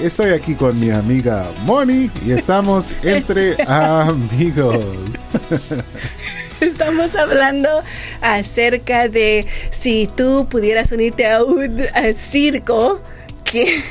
Estoy 0.00 0.30
aquí 0.30 0.54
con 0.54 0.78
mi 0.80 0.90
amiga 0.90 1.50
Moni 1.64 2.10
y 2.24 2.32
estamos 2.32 2.94
entre 3.02 3.56
amigos. 3.66 4.78
Estamos 6.60 7.14
hablando 7.14 7.68
acerca 8.20 9.08
de 9.08 9.46
si 9.70 10.06
tú 10.06 10.46
pudieras 10.50 10.92
unirte 10.92 11.26
a 11.26 11.42
un 11.44 11.86
circo. 12.16 13.00
¿Qué, 13.52 13.82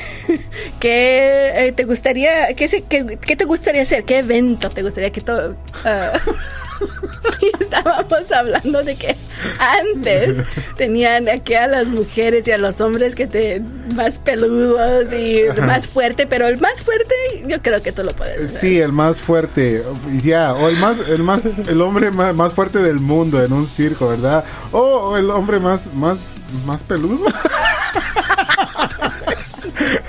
eh, 0.80 1.72
te 1.76 1.84
gustaría, 1.84 2.52
qué, 2.54 2.68
qué, 2.88 3.36
te 3.36 3.44
gustaría 3.44 3.82
hacer? 3.82 4.04
¿Qué 4.04 4.18
evento 4.18 4.70
te 4.70 4.82
gustaría 4.82 5.10
que 5.10 5.20
todo... 5.20 5.56
Ah, 5.84 6.12
y 7.40 7.62
estábamos 7.62 8.32
hablando 8.32 8.82
de 8.82 8.96
que 8.96 9.16
antes 9.58 10.38
tenían 10.76 11.28
aquí 11.28 11.54
a 11.54 11.66
las 11.66 11.86
mujeres 11.86 12.46
y 12.46 12.52
a 12.52 12.58
los 12.58 12.80
hombres 12.80 13.14
que 13.14 13.26
te 13.26 13.62
más 13.94 14.18
peludos 14.18 15.12
y 15.12 15.42
más 15.60 15.86
fuerte, 15.86 16.26
pero 16.26 16.46
el 16.46 16.58
más 16.60 16.82
fuerte 16.82 17.14
yo 17.46 17.60
creo 17.60 17.82
que 17.82 17.92
tú 17.92 18.02
lo 18.02 18.12
puedes. 18.12 18.50
Sí, 18.50 18.80
el 18.80 18.92
más 18.92 19.20
fuerte, 19.20 19.82
ya, 20.22 20.54
o 20.54 20.68
el 20.68 20.76
más, 20.76 20.98
el 21.08 21.22
más, 21.22 21.44
el 21.44 21.80
hombre 21.80 22.10
más, 22.10 22.52
fuerte 22.52 22.78
del 22.78 22.98
mundo 23.00 23.42
en 23.42 23.52
un 23.52 23.66
circo, 23.66 24.08
¿verdad? 24.08 24.44
O 24.72 25.16
el 25.16 25.30
hombre 25.30 25.58
más, 25.58 25.92
más, 25.94 26.22
más 26.66 26.84
peludo. 26.84 27.26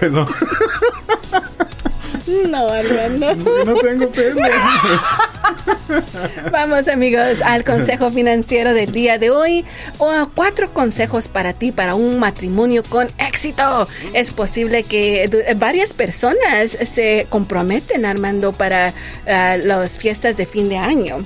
No, 2.28 2.70
Armando. 2.70 3.36
No 3.66 3.76
tengo 3.76 4.10
pelo. 4.10 4.42
Vamos 6.52 6.88
amigos 6.88 7.42
al 7.42 7.64
consejo 7.64 8.12
financiero 8.12 8.74
del 8.74 8.92
día 8.92 9.18
de 9.18 9.30
hoy 9.30 9.66
o 9.98 10.10
a 10.10 10.30
cuatro 10.34 10.74
consejos 10.74 11.28
para 11.28 11.54
ti 11.54 11.72
para 11.72 11.96
un 11.96 12.20
matrimonio 12.20 12.84
con 12.84 13.08
éxito. 13.18 13.88
Es 14.14 14.32
posible 14.32 14.84
que 14.84 15.30
varias 15.58 15.94
personas 15.94 16.72
se 16.72 17.28
comprometen 17.30 18.06
Armando 18.06 18.54
para 18.54 18.94
ah, 19.28 19.58
las 19.62 19.98
fiestas 19.98 20.38
de 20.38 20.46
fin 20.46 20.70
de 20.70 20.78
año. 20.78 21.26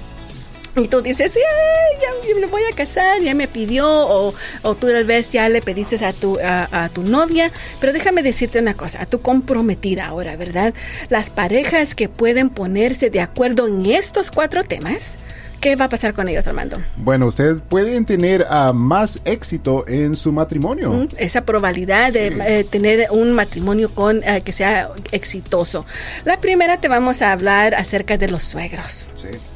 Y 0.83 0.88
tú 0.88 1.02
dices, 1.02 1.33
ya, 1.33 2.39
me 2.39 2.45
voy 2.45 2.61
a 2.72 2.75
casar, 2.75 3.20
ya 3.22 3.33
me 3.33 3.47
pidió, 3.47 3.88
o, 3.89 4.33
o, 4.61 4.75
tú 4.75 4.88
tal 4.88 5.03
vez 5.06 5.31
ya 5.31 5.50
le 5.50 5.61
pediste 5.61 6.03
a 6.06 6.14
tu, 6.14 6.38
a, 6.39 6.89
tu 6.94 7.02
novia. 7.03 7.52
Pero 7.80 7.94
déjame 7.94 8.22
decirte 8.22 8.59
una 8.59 8.75
cosa, 8.75 9.02
a 9.02 9.06
tu 9.06 9.22
comprometida 9.22 10.08
ahora, 10.08 10.36
¿verdad? 10.36 10.73
Las 11.09 11.30
parejas 11.30 11.95
que 11.95 12.09
pueden 12.09 12.50
ponerse 12.50 13.09
de 13.09 13.22
acuerdo 13.22 13.67
en 13.67 13.86
estos 13.86 14.31
cuatro 14.31 14.64
temas, 14.64 15.17
¿Qué 15.59 15.75
va 15.75 15.86
a 15.86 15.89
pasar 15.89 16.14
con 16.14 16.30
ellos, 16.30 16.47
Armando? 16.47 16.78
Bueno, 16.97 17.25
ustedes 17.25 17.62
pueden 17.62 18.06
tener 18.06 18.45
uh, 18.47 18.73
más 18.73 19.19
éxito 19.25 19.88
en 19.88 20.16
su 20.16 20.31
matrimonio. 20.31 21.08
esa 21.17 21.45
probabilidad 21.45 22.14
de 22.14 22.28
eh, 22.28 22.64
tener 22.64 23.08
un 23.09 23.34
matrimonio 23.34 23.89
con 23.89 24.23
eh, 24.23 24.44
que 24.45 24.52
sea 24.52 24.91
exitoso. 25.12 25.84
La 26.25 26.38
primera 26.38 26.80
te 26.80 26.88
vamos 26.88 27.23
a 27.23 27.31
hablar 27.31 27.73
acerca 27.73 28.19
de 28.19 28.28
los 28.28 28.44
suegros. 28.44 29.06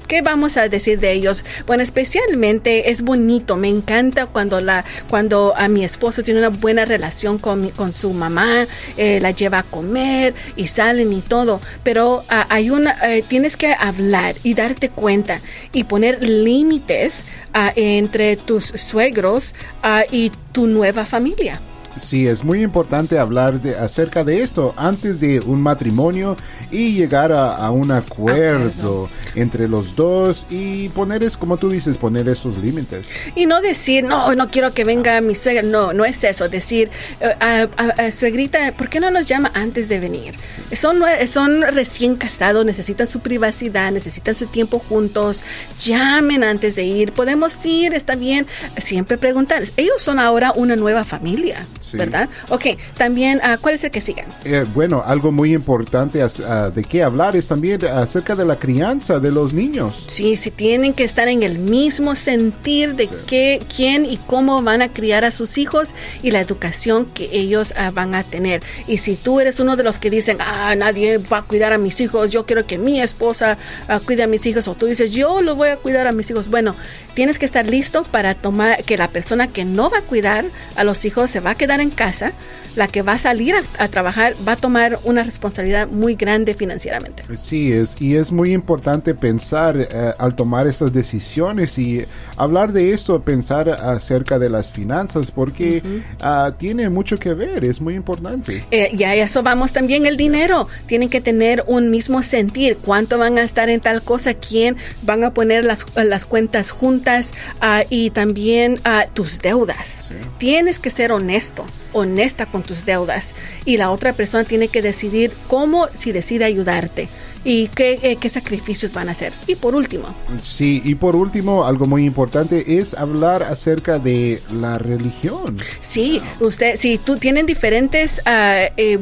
¿Qué 0.08 0.22
vamos 0.22 0.58
a 0.58 0.68
decir 0.68 1.00
de 1.00 1.14
ellos? 1.14 1.46
Bueno, 1.68 1.84
especialmente 1.84 2.92
es 2.92 3.02
bonito, 3.02 3.56
me 3.56 3.70
encanta 3.70 4.26
cuando 4.26 4.60
la 4.60 4.84
cuando 5.10 5.54
a 5.56 5.68
mi 5.68 5.86
esposo 5.86 6.22
tiene 6.22 6.40
una 6.40 6.50
buena 6.50 6.84
relación 6.84 7.38
con, 7.38 7.70
con 7.70 7.94
su 7.94 8.12
mamá, 8.12 8.68
eh, 8.98 9.20
la 9.22 9.32
lleva 9.32 9.60
a 9.60 9.64
comer 9.64 10.34
y 10.56 10.68
salen 10.68 11.14
y 11.14 11.22
todo, 11.22 11.62
pero 11.84 12.24
ah, 12.30 12.46
hay 12.50 12.70
una 12.70 12.96
eh, 13.04 13.24
tienes 13.26 13.56
que 13.56 13.74
hablar 13.74 14.36
y 14.44 14.54
darte 14.54 14.90
cuenta 14.90 15.40
y 15.72 15.86
poner 15.86 16.22
límites 16.22 17.24
ah, 17.54 17.72
entre 17.76 18.36
tus 18.36 18.66
suegros 18.66 19.56
ah, 19.82 20.04
y 20.12 20.32
tu 20.52 20.68
nueva 20.68 21.06
familia. 21.06 21.62
Sí, 22.02 22.28
es 22.28 22.44
muy 22.44 22.64
importante 22.64 23.20
hablar 23.20 23.62
de, 23.62 23.76
acerca 23.76 24.24
de 24.24 24.42
esto 24.42 24.74
antes 24.76 25.22
de 25.22 25.40
un 25.40 25.62
matrimonio 25.62 26.36
y 26.72 26.94
llegar 26.94 27.32
a, 27.32 27.70
un 27.70 27.92
acuerdo 27.92 29.08
entre 29.36 29.68
los 29.68 29.96
dos 29.96 30.48
y 30.50 30.90
poner, 30.90 31.24
es, 31.24 31.38
como 31.38 31.58
tú 31.58 31.70
dices, 31.70 31.98
poner 32.00 32.28
esos 32.28 32.58
límites. 32.58 33.12
Y 33.36 33.46
no 33.46 33.62
decir, 33.62 34.04
no, 34.04 34.34
no 34.34 34.50
quiero 34.50 34.74
que 34.74 34.84
venga 34.84 35.22
mi 35.22 35.36
suegra. 35.36 35.62
No, 35.62 35.94
no 35.94 36.04
es 36.04 36.24
eso. 36.24 36.50
Decir, 36.50 36.90
uh, 37.22 38.12
suegrita, 38.12 38.74
¿por 38.74 38.90
qué 38.90 39.00
no 39.00 39.12
nos 39.12 39.28
llama 39.28 39.52
antes 39.54 39.88
de 39.88 40.00
venir? 40.00 40.36
Son, 40.74 41.00
son 41.28 41.62
recién 41.62 42.16
casados, 42.16 42.66
necesitan 42.66 43.06
su 43.06 43.20
privacidad, 43.20 43.92
necesitan 43.92 44.34
su 44.34 44.48
tiempo 44.48 44.80
juntos. 44.80 45.44
Llamen 45.84 46.44
antes 46.44 46.76
de 46.76 46.84
ir. 46.84 47.12
Podemos 47.12 47.64
ir, 47.64 47.94
está 47.94 48.16
bien. 48.16 48.48
Siempre 48.78 49.20
preguntar. 49.20 49.64
Ellos 49.78 50.02
son 50.02 50.18
ahora 50.18 50.52
una 50.56 50.76
nueva 50.76 51.04
familia. 51.04 51.68
¿Verdad? 51.94 52.30
Ok, 52.50 52.78
también, 52.98 53.40
uh, 53.40 53.60
¿cuál 53.62 53.76
es 53.76 53.84
el 53.84 53.92
que 53.92 54.02
sigue? 54.02 54.26
Eh, 54.46 54.66
bueno, 54.74 55.04
algo 55.06 55.32
muy 55.32 55.54
importante 55.54 56.24
uh, 56.24 56.72
de 56.72 56.84
qué 56.84 57.04
hablar 57.04 57.36
es 57.36 57.48
también 57.48 57.86
acerca 57.86 58.36
de 58.36 58.46
la 58.46 58.58
crianza 58.58 59.20
de 59.20 59.32
los 59.32 59.54
niños. 59.54 60.06
Sí, 60.08 60.36
sí, 60.38 60.52
tienen 60.52 60.94
que 60.94 61.04
estar 61.04 61.28
en 61.28 61.44
el 61.44 61.60
mismo 61.60 62.16
sentir 62.16 62.96
de 62.96 63.10
qué, 63.28 63.60
quién 63.76 64.06
y 64.06 64.18
cómo 64.18 64.62
van 64.62 64.82
a 64.82 64.90
criar 64.90 65.26
a 65.26 65.32
sus 65.32 65.58
hijos 65.58 65.96
y 66.22 66.32
la 66.32 66.40
educación 66.40 67.06
que 67.14 67.30
ellos 67.32 67.74
uh, 67.78 67.92
van 67.94 68.16
a 68.16 68.24
tener. 68.24 68.62
Y 68.88 68.98
si 68.98 69.16
tú 69.16 69.40
eres 69.40 69.60
uno 69.60 69.76
de 69.76 69.84
los 69.84 70.00
que 70.00 70.10
dicen, 70.10 70.38
ah, 70.40 70.76
nadie 70.76 71.18
va 71.18 71.40
a 71.40 71.42
cuidar 71.44 71.74
a 71.74 71.78
mis 71.78 72.00
hijos, 72.02 72.32
yo 72.32 72.46
quiero 72.46 72.66
que 72.66 72.78
mi 72.78 73.02
esposa 73.02 73.58
cuide 74.06 74.24
a 74.24 74.28
mis 74.28 74.46
hijos, 74.46 74.68
o 74.68 74.76
tú 74.76 74.86
dices, 74.86 75.12
yo 75.12 75.42
lo 75.42 75.56
voy 75.56 75.70
a 75.70 75.78
cuidar 75.78 76.08
a 76.08 76.12
mis 76.12 76.30
hijos, 76.30 76.50
bueno, 76.50 76.76
tienes 77.14 77.40
que 77.40 77.46
estar 77.46 77.66
listo 77.66 78.04
para 78.04 78.36
tomar 78.36 78.84
que 78.84 78.98
la 78.98 79.10
persona 79.10 79.48
que 79.48 79.66
no 79.66 79.90
va 79.90 80.00
a 80.00 80.02
cuidar 80.02 80.46
a 80.76 80.84
los 80.84 81.06
hijos 81.06 81.30
se 81.30 81.40
va 81.40 81.52
a 81.52 81.56
quedar 81.56 81.71
en 81.80 81.90
casa, 81.90 82.34
la 82.76 82.88
que 82.88 83.02
va 83.02 83.14
a 83.14 83.18
salir 83.18 83.56
a, 83.78 83.88
trabajar 83.88 84.34
va 84.48 84.54
a 84.54 84.56
tomar 84.56 85.00
una 85.04 85.24
responsabilidad 85.24 85.88
muy 85.88 86.16
grande 86.16 86.54
financieramente. 86.54 87.24
Sí, 87.36 87.72
es, 87.72 87.96
y 88.00 88.16
es 88.16 88.32
muy 88.32 88.54
importante 88.54 89.14
pensar 89.14 89.76
eh, 89.78 90.14
al 90.18 90.36
tomar 90.36 90.68
estas 90.68 90.94
decisiones 90.94 91.78
y 91.78 92.06
hablar 92.38 92.72
de 92.72 92.94
esto, 92.94 93.22
pensar 93.22 93.70
acerca 93.70 94.40
de 94.40 94.50
las 94.50 94.72
finanzas, 94.72 95.32
porque 95.32 95.84
ah, 96.22 96.54
tiene 96.58 96.90
mucho 96.90 97.18
que 97.18 97.34
ver, 97.34 97.66
es 97.66 97.82
muy 97.82 97.96
importante. 97.96 98.64
Eh, 98.72 98.92
y 98.98 99.04
a 99.04 99.16
eso 99.16 99.44
vamos 99.44 99.74
también 99.74 100.06
el 100.06 100.18
dinero. 100.18 100.68
Tienen 100.86 101.10
que 101.10 101.22
tener 101.22 101.64
un 101.68 101.92
mismo 101.92 102.24
sentir, 102.24 102.78
cuánto 102.78 103.18
van 103.18 103.38
a 103.38 103.44
estar 103.44 103.70
en 103.70 103.82
tal 103.82 104.02
cosa, 104.02 104.34
quién 104.34 104.78
van 105.04 105.24
a 105.24 105.34
poner 105.34 105.66
las, 105.66 105.86
las 105.96 106.26
cuentas 106.26 106.72
juntas 106.72 107.34
ah, 107.60 107.84
y 107.90 108.12
también 108.12 108.80
a 108.84 109.00
ah, 109.00 109.08
tus 109.08 109.40
deudas. 109.40 110.14
Tienes 110.38 110.80
que 110.80 110.90
ser 110.90 111.12
honesto 111.12 111.61
honesta 111.94 112.46
con 112.46 112.64
tus 112.64 112.86
deudas 112.86 113.36
y 113.66 113.78
la 113.78 113.92
otra 113.92 114.14
persona 114.14 114.44
tiene 114.44 114.68
que 114.68 114.82
decidir 114.82 115.32
cómo, 115.48 115.88
si 115.94 116.12
decide 116.12 116.46
ayudarte 116.46 117.10
y 117.44 117.68
qué, 117.70 118.00
eh, 118.04 118.18
qué, 118.18 118.30
sacrificios 118.30 118.94
van 118.94 119.10
a 119.10 119.14
hacer. 119.14 119.34
Y 119.48 119.56
por 119.56 119.76
último. 119.76 120.14
Sí, 120.42 120.82
y 120.86 120.96
por 120.96 121.16
último, 121.16 121.66
algo 121.66 121.88
muy 121.88 122.06
importante 122.06 122.78
es 122.80 122.94
hablar 122.94 123.44
acerca 123.44 123.98
de 123.98 124.42
la 124.52 124.78
religión. 124.78 125.58
Sí, 125.80 126.22
usted, 126.40 126.80
si 126.80 126.98
tú 126.98 127.18
tienen 127.18 127.46
diferentes... 127.46 128.20
Uh, 128.20 128.72
eh, 128.78 129.00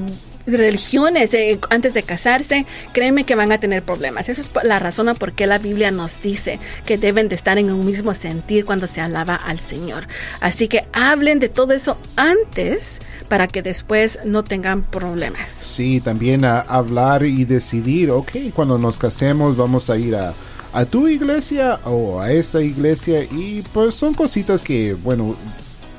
religiones 0.57 1.33
eh, 1.33 1.59
antes 1.69 1.93
de 1.93 2.03
casarse, 2.03 2.65
créeme 2.93 3.23
que 3.23 3.35
van 3.35 3.51
a 3.51 3.59
tener 3.59 3.83
problemas. 3.83 4.29
Esa 4.29 4.41
es 4.41 4.49
la 4.63 4.79
razón 4.79 5.13
por 5.17 5.33
qué 5.33 5.47
la 5.47 5.57
Biblia 5.57 5.91
nos 5.91 6.21
dice 6.21 6.59
que 6.85 6.97
deben 6.97 7.29
de 7.29 7.35
estar 7.35 7.57
en 7.57 7.71
un 7.71 7.85
mismo 7.85 8.13
sentir 8.13 8.65
cuando 8.65 8.87
se 8.87 9.01
alaba 9.01 9.35
al 9.35 9.59
Señor. 9.59 10.07
Así 10.41 10.67
que 10.67 10.85
hablen 10.93 11.39
de 11.39 11.49
todo 11.49 11.73
eso 11.73 11.97
antes 12.15 12.99
para 13.27 13.47
que 13.47 13.61
después 13.61 14.19
no 14.25 14.43
tengan 14.43 14.83
problemas. 14.83 15.51
Sí, 15.51 16.01
también 16.01 16.45
a 16.45 16.59
hablar 16.59 17.23
y 17.25 17.45
decidir, 17.45 18.11
ok, 18.11 18.31
cuando 18.53 18.77
nos 18.77 18.99
casemos 18.99 19.57
vamos 19.57 19.89
a 19.89 19.97
ir 19.97 20.15
a 20.15 20.33
a 20.71 20.85
tu 20.85 21.07
iglesia 21.07 21.79
o 21.85 22.19
a 22.19 22.31
esa 22.31 22.61
iglesia 22.61 23.23
y 23.23 23.63
pues 23.73 23.95
son 23.95 24.13
cositas 24.13 24.63
que 24.63 24.93
bueno 24.93 25.35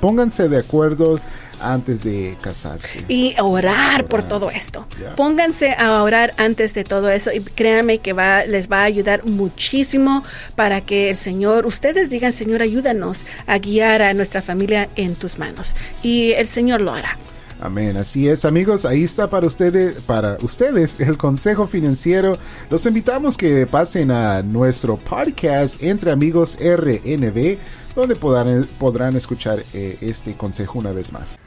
pónganse 0.00 0.48
de 0.48 0.58
acuerdo 0.58 1.18
antes 1.60 2.04
de 2.04 2.36
casarse. 2.40 3.04
Y 3.08 3.34
orar, 3.38 4.06
por 4.06 4.22
todo 4.22 4.50
esto. 4.50 4.86
Pónganse 5.16 5.72
a 5.72 6.02
orar 6.02 6.34
antes 6.38 6.74
de 6.74 6.84
todo 6.84 7.10
eso 7.10 7.30
y 7.32 7.40
créanme 7.40 7.98
que 7.98 8.12
va, 8.12 8.44
les 8.44 8.70
va 8.70 8.80
a 8.80 8.84
ayudar 8.84 9.24
muchísimo 9.24 10.24
para 10.56 10.80
que 10.80 11.10
el 11.10 11.16
Señor, 11.16 11.66
ustedes 11.66 12.10
digan, 12.10 12.32
Señor, 12.32 12.62
ayúdanos 12.62 13.26
a 13.46 13.58
guiar 13.58 14.02
a 14.02 14.14
nuestra 14.14 14.42
familia 14.42 14.88
en 14.96 15.14
tus 15.14 15.38
manos. 15.38 15.74
Y 16.02 16.32
el 16.32 16.48
Señor 16.48 16.80
lo 16.80 16.92
hará. 16.92 17.16
Amén. 17.60 17.96
Así 17.96 18.28
es, 18.28 18.44
amigos. 18.44 18.84
Ahí 18.84 19.04
está 19.04 19.28
para 19.28 19.46
ustedes, 19.46 19.96
para 20.02 20.38
ustedes 20.40 20.98
el 21.00 21.18
consejo 21.18 21.66
financiero. 21.66 22.38
Los 22.70 22.86
invitamos 22.86 23.36
que 23.36 23.66
pasen 23.66 24.10
a 24.10 24.42
nuestro 24.42 24.96
podcast 24.96 25.82
Entre 25.82 26.10
Amigos 26.10 26.56
RNB, 26.58 27.58
donde 27.94 28.16
podrán, 28.16 28.66
podrán 28.78 29.16
escuchar 29.16 29.62
eh, 29.74 29.98
este 30.00 30.34
consejo 30.34 30.78
una 30.78 30.92
vez 30.92 31.12
más. 31.12 31.38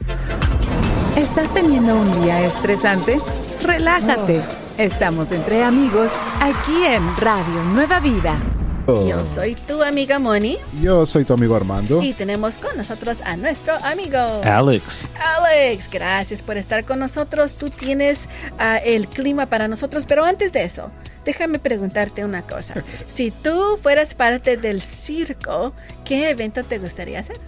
¿Estás 1.16 1.52
teniendo 1.52 1.96
un 1.96 2.22
día 2.22 2.44
estresante? 2.46 3.18
Relájate. 3.62 4.42
Estamos 4.78 5.32
entre 5.32 5.62
amigos 5.62 6.10
aquí 6.40 6.84
en 6.84 7.02
Radio 7.16 7.62
Nueva 7.72 8.00
Vida. 8.00 8.36
Yo 8.86 9.24
soy 9.34 9.54
tu 9.54 9.82
amiga 9.82 10.18
Moni. 10.18 10.58
Yo 10.82 11.06
soy 11.06 11.24
tu 11.24 11.32
amigo 11.32 11.56
Armando. 11.56 12.02
Y 12.02 12.12
tenemos 12.12 12.58
con 12.58 12.76
nosotros 12.76 13.18
a 13.22 13.34
nuestro 13.36 13.74
amigo 13.82 14.18
Alex. 14.44 15.08
Alex, 15.38 15.88
gracias 15.90 16.42
por 16.42 16.58
estar 16.58 16.84
con 16.84 16.98
nosotros. 16.98 17.54
Tú 17.54 17.70
tienes 17.70 18.28
uh, 18.58 18.78
el 18.84 19.08
clima 19.08 19.46
para 19.46 19.68
nosotros, 19.68 20.04
pero 20.06 20.24
antes 20.26 20.52
de 20.52 20.64
eso, 20.64 20.90
déjame 21.24 21.58
preguntarte 21.58 22.24
una 22.24 22.42
cosa. 22.42 22.74
si 23.06 23.30
tú 23.30 23.78
fueras 23.82 24.12
parte 24.12 24.58
del 24.58 24.82
circo, 24.82 25.72
¿qué 26.04 26.28
evento 26.28 26.62
te 26.62 26.78
gustaría 26.78 27.20
hacer? 27.20 27.38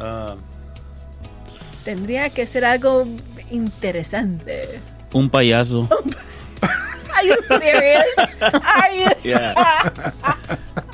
Uh, 0.00 0.36
Tendría 1.84 2.30
que 2.30 2.46
ser 2.46 2.64
algo 2.64 3.06
interesante. 3.50 4.80
un 5.12 5.28
payaso. 5.28 5.88
Are 7.22 7.26
you 7.26 7.36
serious? 7.46 8.04
Are 8.42 8.92
you? 8.94 9.08
Yeah. 9.22 9.54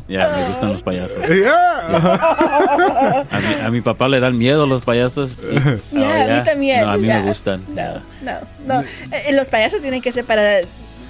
Ya, 0.08 0.26
me 0.30 0.48
gustan 0.48 0.72
los 0.72 0.82
payasos. 0.82 1.18
Yeah. 1.28 3.26
A 3.30 3.40
mi, 3.40 3.54
a 3.66 3.70
mi 3.70 3.80
papá 3.82 4.08
le 4.08 4.20
dan 4.20 4.38
miedo 4.38 4.66
los 4.66 4.80
payasos. 4.80 5.36
y- 5.42 5.52
Yeah, 5.92 6.00
oh, 6.00 6.22
a 6.22 6.26
ya. 6.26 6.38
mí 6.38 6.44
también. 6.46 6.80
No, 6.80 6.90
a 6.92 6.96
mí 6.96 7.04
yeah. 7.06 7.20
me 7.20 7.28
gustan. 7.28 7.62
No, 7.68 8.00
no, 8.22 8.32
no. 8.64 8.84
Eh, 9.12 9.32
los 9.34 9.48
payasos 9.48 9.82
tienen 9.82 10.00
que 10.00 10.10
ser 10.10 10.24
para, 10.24 10.60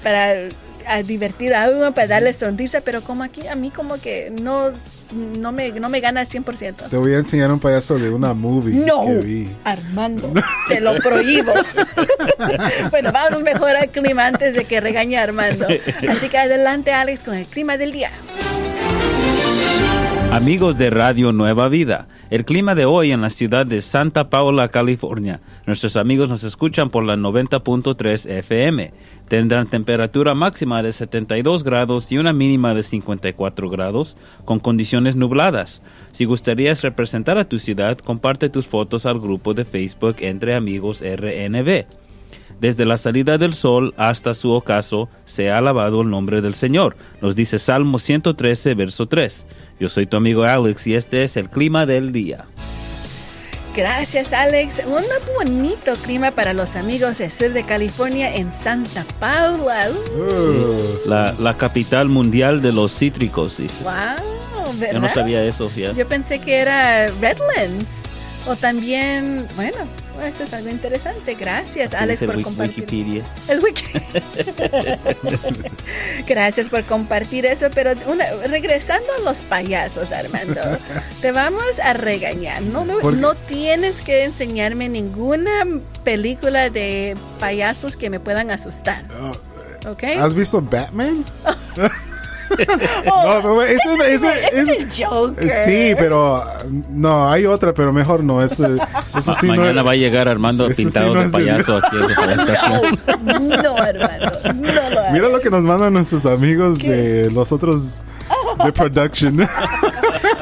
para 0.03 0.49
a 0.85 1.01
divertir 1.03 1.55
a 1.55 1.69
uno, 1.69 1.93
para 1.93 2.07
darle 2.07 2.33
sonrisa, 2.33 2.81
pero 2.81 3.01
como 3.01 3.23
aquí 3.23 3.47
a 3.47 3.55
mí 3.55 3.71
como 3.71 4.01
que 4.01 4.31
no, 4.31 4.71
no, 5.11 5.51
me, 5.51 5.71
no 5.71 5.89
me 5.89 5.99
gana 5.99 6.21
al 6.21 6.27
100%. 6.27 6.89
Te 6.89 6.97
voy 6.97 7.13
a 7.13 7.17
enseñar 7.17 7.51
un 7.51 7.59
payaso 7.59 7.97
de 7.97 8.09
una 8.09 8.33
movie 8.33 8.75
No, 8.75 9.05
que 9.05 9.17
vi. 9.17 9.49
Armando, 9.63 10.31
te 10.67 10.79
lo 10.79 10.95
prohíbo. 10.99 11.53
bueno, 12.91 13.11
vamos 13.11 13.41
mejor 13.43 13.71
al 13.71 13.89
clima 13.89 14.27
antes 14.27 14.55
de 14.55 14.65
que 14.65 14.79
regañe 14.81 15.17
a 15.17 15.23
Armando. 15.23 15.67
Así 16.09 16.29
que 16.29 16.37
adelante, 16.37 16.91
Alex, 16.91 17.21
con 17.21 17.35
el 17.35 17.45
clima 17.45 17.77
del 17.77 17.91
día. 17.91 18.11
Amigos 20.31 20.77
de 20.77 20.91
Radio 20.91 21.31
Nueva 21.31 21.69
Vida, 21.69 22.07
el 22.29 22.45
clima 22.45 22.75
de 22.75 22.85
hoy 22.85 23.11
en 23.11 23.21
la 23.21 23.31
ciudad 23.31 23.65
de 23.65 23.81
Santa 23.81 24.29
Paula, 24.29 24.67
California. 24.67 25.39
Nuestros 25.65 25.95
amigos 25.95 26.29
nos 26.29 26.43
escuchan 26.43 26.91
por 26.91 27.03
la 27.03 27.15
90.3 27.15 28.29
FM. 28.29 28.93
Tendrán 29.27 29.67
temperatura 29.71 30.35
máxima 30.35 30.83
de 30.83 30.93
72 30.93 31.63
grados 31.63 32.11
y 32.11 32.19
una 32.19 32.31
mínima 32.31 32.75
de 32.75 32.83
54 32.83 33.71
grados, 33.71 34.17
con 34.45 34.59
condiciones 34.59 35.15
nubladas. 35.15 35.81
Si 36.11 36.25
gustarías 36.25 36.83
representar 36.83 37.39
a 37.39 37.45
tu 37.45 37.57
ciudad, 37.57 37.97
comparte 37.97 38.49
tus 38.49 38.67
fotos 38.67 39.07
al 39.07 39.19
grupo 39.19 39.55
de 39.55 39.65
Facebook 39.65 40.17
Entre 40.19 40.53
Amigos 40.53 41.01
RNB. 41.01 41.85
Desde 42.59 42.85
la 42.85 42.97
salida 42.97 43.37
del 43.37 43.53
sol 43.53 43.93
hasta 43.97 44.33
su 44.33 44.51
ocaso, 44.51 45.09
sea 45.25 45.57
alabado 45.57 46.01
el 46.01 46.09
nombre 46.09 46.41
del 46.41 46.55
Señor. 46.55 46.97
Nos 47.21 47.35
dice 47.35 47.57
Salmo 47.57 47.99
113, 47.99 48.73
verso 48.73 49.05
3. 49.07 49.47
Yo 49.79 49.87
soy 49.87 50.05
tu 50.07 50.17
amigo 50.17 50.43
Alex 50.43 50.85
y 50.87 50.95
este 50.95 51.23
es 51.23 51.37
el 51.37 51.49
clima 51.49 51.85
del 51.85 52.11
día. 52.11 52.45
Gracias, 53.75 54.33
Alex. 54.33 54.81
Un 54.85 55.03
bonito 55.35 55.93
clima 56.03 56.31
para 56.31 56.53
los 56.53 56.75
amigos 56.75 57.19
del 57.19 57.31
sur 57.31 57.53
de 57.53 57.63
California 57.63 58.35
en 58.35 58.51
Santa 58.51 59.05
Paula. 59.19 59.87
Uh, 60.17 61.07
La, 61.09 61.33
la 61.39 61.55
capital 61.55 62.09
mundial 62.09 62.61
de 62.61 62.73
los 62.73 62.91
cítricos, 62.97 63.57
dice. 63.57 63.83
wow, 63.83 64.73
¿verdad? 64.79 64.93
Yo 64.95 64.99
no 64.99 65.09
sabía 65.09 65.43
eso, 65.45 65.69
ya. 65.77 65.93
Yo 65.93 66.05
pensé 66.07 66.39
que 66.39 66.55
era 66.55 67.07
Redlands. 67.21 68.01
O 68.47 68.55
también, 68.55 69.45
bueno, 69.55 69.77
eso 70.21 70.43
es 70.43 70.53
algo 70.53 70.69
interesante. 70.69 71.35
Gracias, 71.35 71.93
Alex, 71.93 72.23
por 72.23 72.41
compartir. 72.41 72.83
Wikipedia. 72.83 73.23
El 73.47 73.59
wiki. 73.63 73.85
Gracias 76.27 76.69
por 76.69 76.83
compartir 76.83 77.45
eso, 77.45 77.67
pero 77.73 77.93
una- 78.07 78.25
regresando 78.47 79.07
a 79.19 79.23
los 79.23 79.41
payasos, 79.41 80.11
Armando, 80.11 80.61
te 81.21 81.31
vamos 81.31 81.63
a 81.83 81.93
regañar. 81.93 82.61
No, 82.61 82.85
no, 82.85 83.33
tienes 83.35 84.01
que 84.01 84.25
enseñarme 84.25 84.89
ninguna 84.89 85.65
película 86.03 86.69
de 86.69 87.15
payasos 87.39 87.95
que 87.97 88.09
me 88.09 88.19
puedan 88.19 88.51
asustar. 88.51 89.05
¿Ok? 89.87 90.03
¿Has 90.19 90.33
visto 90.35 90.61
Batman? 90.61 91.23
Oh, 93.11 93.39
No, 93.41 93.61
ese 93.61 93.75
eso, 93.75 94.29
es 94.29 94.53
el 94.53 94.69
eso- 94.69 95.09
Joker. 95.09 95.49
Sí, 95.49 95.93
pero 95.97 96.43
no, 96.91 97.29
hay 97.31 97.45
otra, 97.45 97.73
pero 97.73 97.91
mejor 97.93 98.23
no. 98.23 98.41
Eso 98.43 98.65
sí 99.39 99.47
no 99.47 99.55
Mañana 99.55 99.81
es- 99.81 99.87
va 99.87 99.91
a 99.91 99.95
llegar 99.95 100.27
Armando 100.27 100.65
Eso 100.65 100.75
sí 100.75 100.83
pintado 100.83 101.13
no 101.13 101.19
de 101.21 101.25
es- 101.27 101.31
payaso 101.31 101.77
aquí 101.77 101.95
en 101.97 102.27
la 102.27 102.33
estación. 102.43 102.99
No, 103.23 103.39
no, 103.63 103.77
hermano, 103.85 104.31
no 104.55 104.89
lo. 104.89 105.11
Mira 105.11 105.29
lo 105.29 105.39
que 105.39 105.49
nos 105.49 105.63
mandan 105.63 105.93
nuestros 105.93 106.25
amigos 106.25 106.79
de 106.79 107.29
los 107.31 107.51
otros 107.51 108.03
de 108.63 108.71
production. 108.73 109.37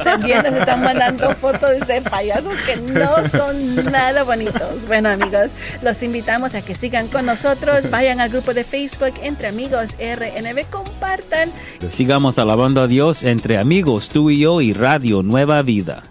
También 0.18 0.42
nos 0.42 0.54
están 0.54 0.82
mandando 0.82 1.34
fotos 1.36 1.86
de 1.86 2.00
payasos 2.00 2.54
que 2.62 2.76
no 2.76 3.28
son 3.28 3.92
nada 3.92 4.22
bonitos. 4.22 4.86
Bueno, 4.86 5.10
amigos, 5.10 5.52
los 5.82 6.02
invitamos 6.02 6.54
a 6.54 6.62
que 6.62 6.74
sigan 6.74 7.08
con 7.08 7.26
nosotros. 7.26 7.90
Vayan 7.90 8.18
al 8.20 8.30
grupo 8.30 8.54
de 8.54 8.64
Facebook 8.64 9.12
Entre 9.22 9.48
Amigos 9.48 9.90
RNB. 9.98 10.64
Compartan. 10.70 11.50
Sigamos 11.90 12.38
alabando 12.38 12.80
a 12.80 12.86
Dios 12.86 13.22
entre 13.22 13.58
amigos, 13.58 14.08
tú 14.08 14.30
y 14.30 14.40
yo 14.40 14.62
y 14.62 14.72
Radio 14.72 15.22
Nueva 15.22 15.60
Vida. 15.60 16.04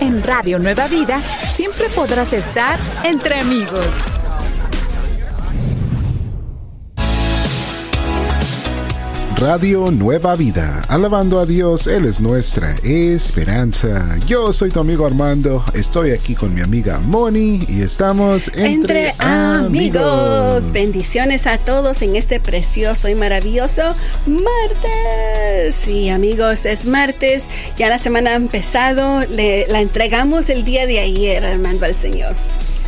En 0.00 0.22
Radio 0.22 0.60
Nueva 0.60 0.86
Vida 0.86 1.20
siempre 1.48 1.86
podrás 1.94 2.32
estar 2.32 2.78
entre 3.02 3.40
amigos. 3.40 3.88
Radio 9.44 9.90
Nueva 9.90 10.36
Vida, 10.36 10.80
alabando 10.88 11.38
a 11.38 11.44
Dios, 11.44 11.86
Él 11.86 12.06
es 12.06 12.18
nuestra 12.18 12.76
esperanza. 12.82 14.16
Yo 14.26 14.54
soy 14.54 14.70
tu 14.70 14.80
amigo 14.80 15.04
Armando, 15.04 15.62
estoy 15.74 16.12
aquí 16.12 16.34
con 16.34 16.54
mi 16.54 16.62
amiga 16.62 16.98
Moni 16.98 17.60
y 17.68 17.82
estamos 17.82 18.48
entre, 18.54 19.08
Entre 19.08 19.14
amigos. 19.18 20.72
Bendiciones 20.72 21.46
a 21.46 21.58
todos 21.58 22.00
en 22.00 22.16
este 22.16 22.40
precioso 22.40 23.10
y 23.10 23.14
maravilloso 23.14 23.82
martes. 24.24 25.74
Sí, 25.74 26.08
amigos, 26.08 26.64
es 26.64 26.86
martes. 26.86 27.44
Ya 27.76 27.90
la 27.90 27.98
semana 27.98 28.30
ha 28.30 28.36
empezado. 28.36 29.26
Le, 29.26 29.66
la 29.66 29.82
entregamos 29.82 30.48
el 30.48 30.64
día 30.64 30.86
de 30.86 31.00
ayer, 31.00 31.44
Armando, 31.44 31.84
al 31.84 31.94
Señor. 31.94 32.34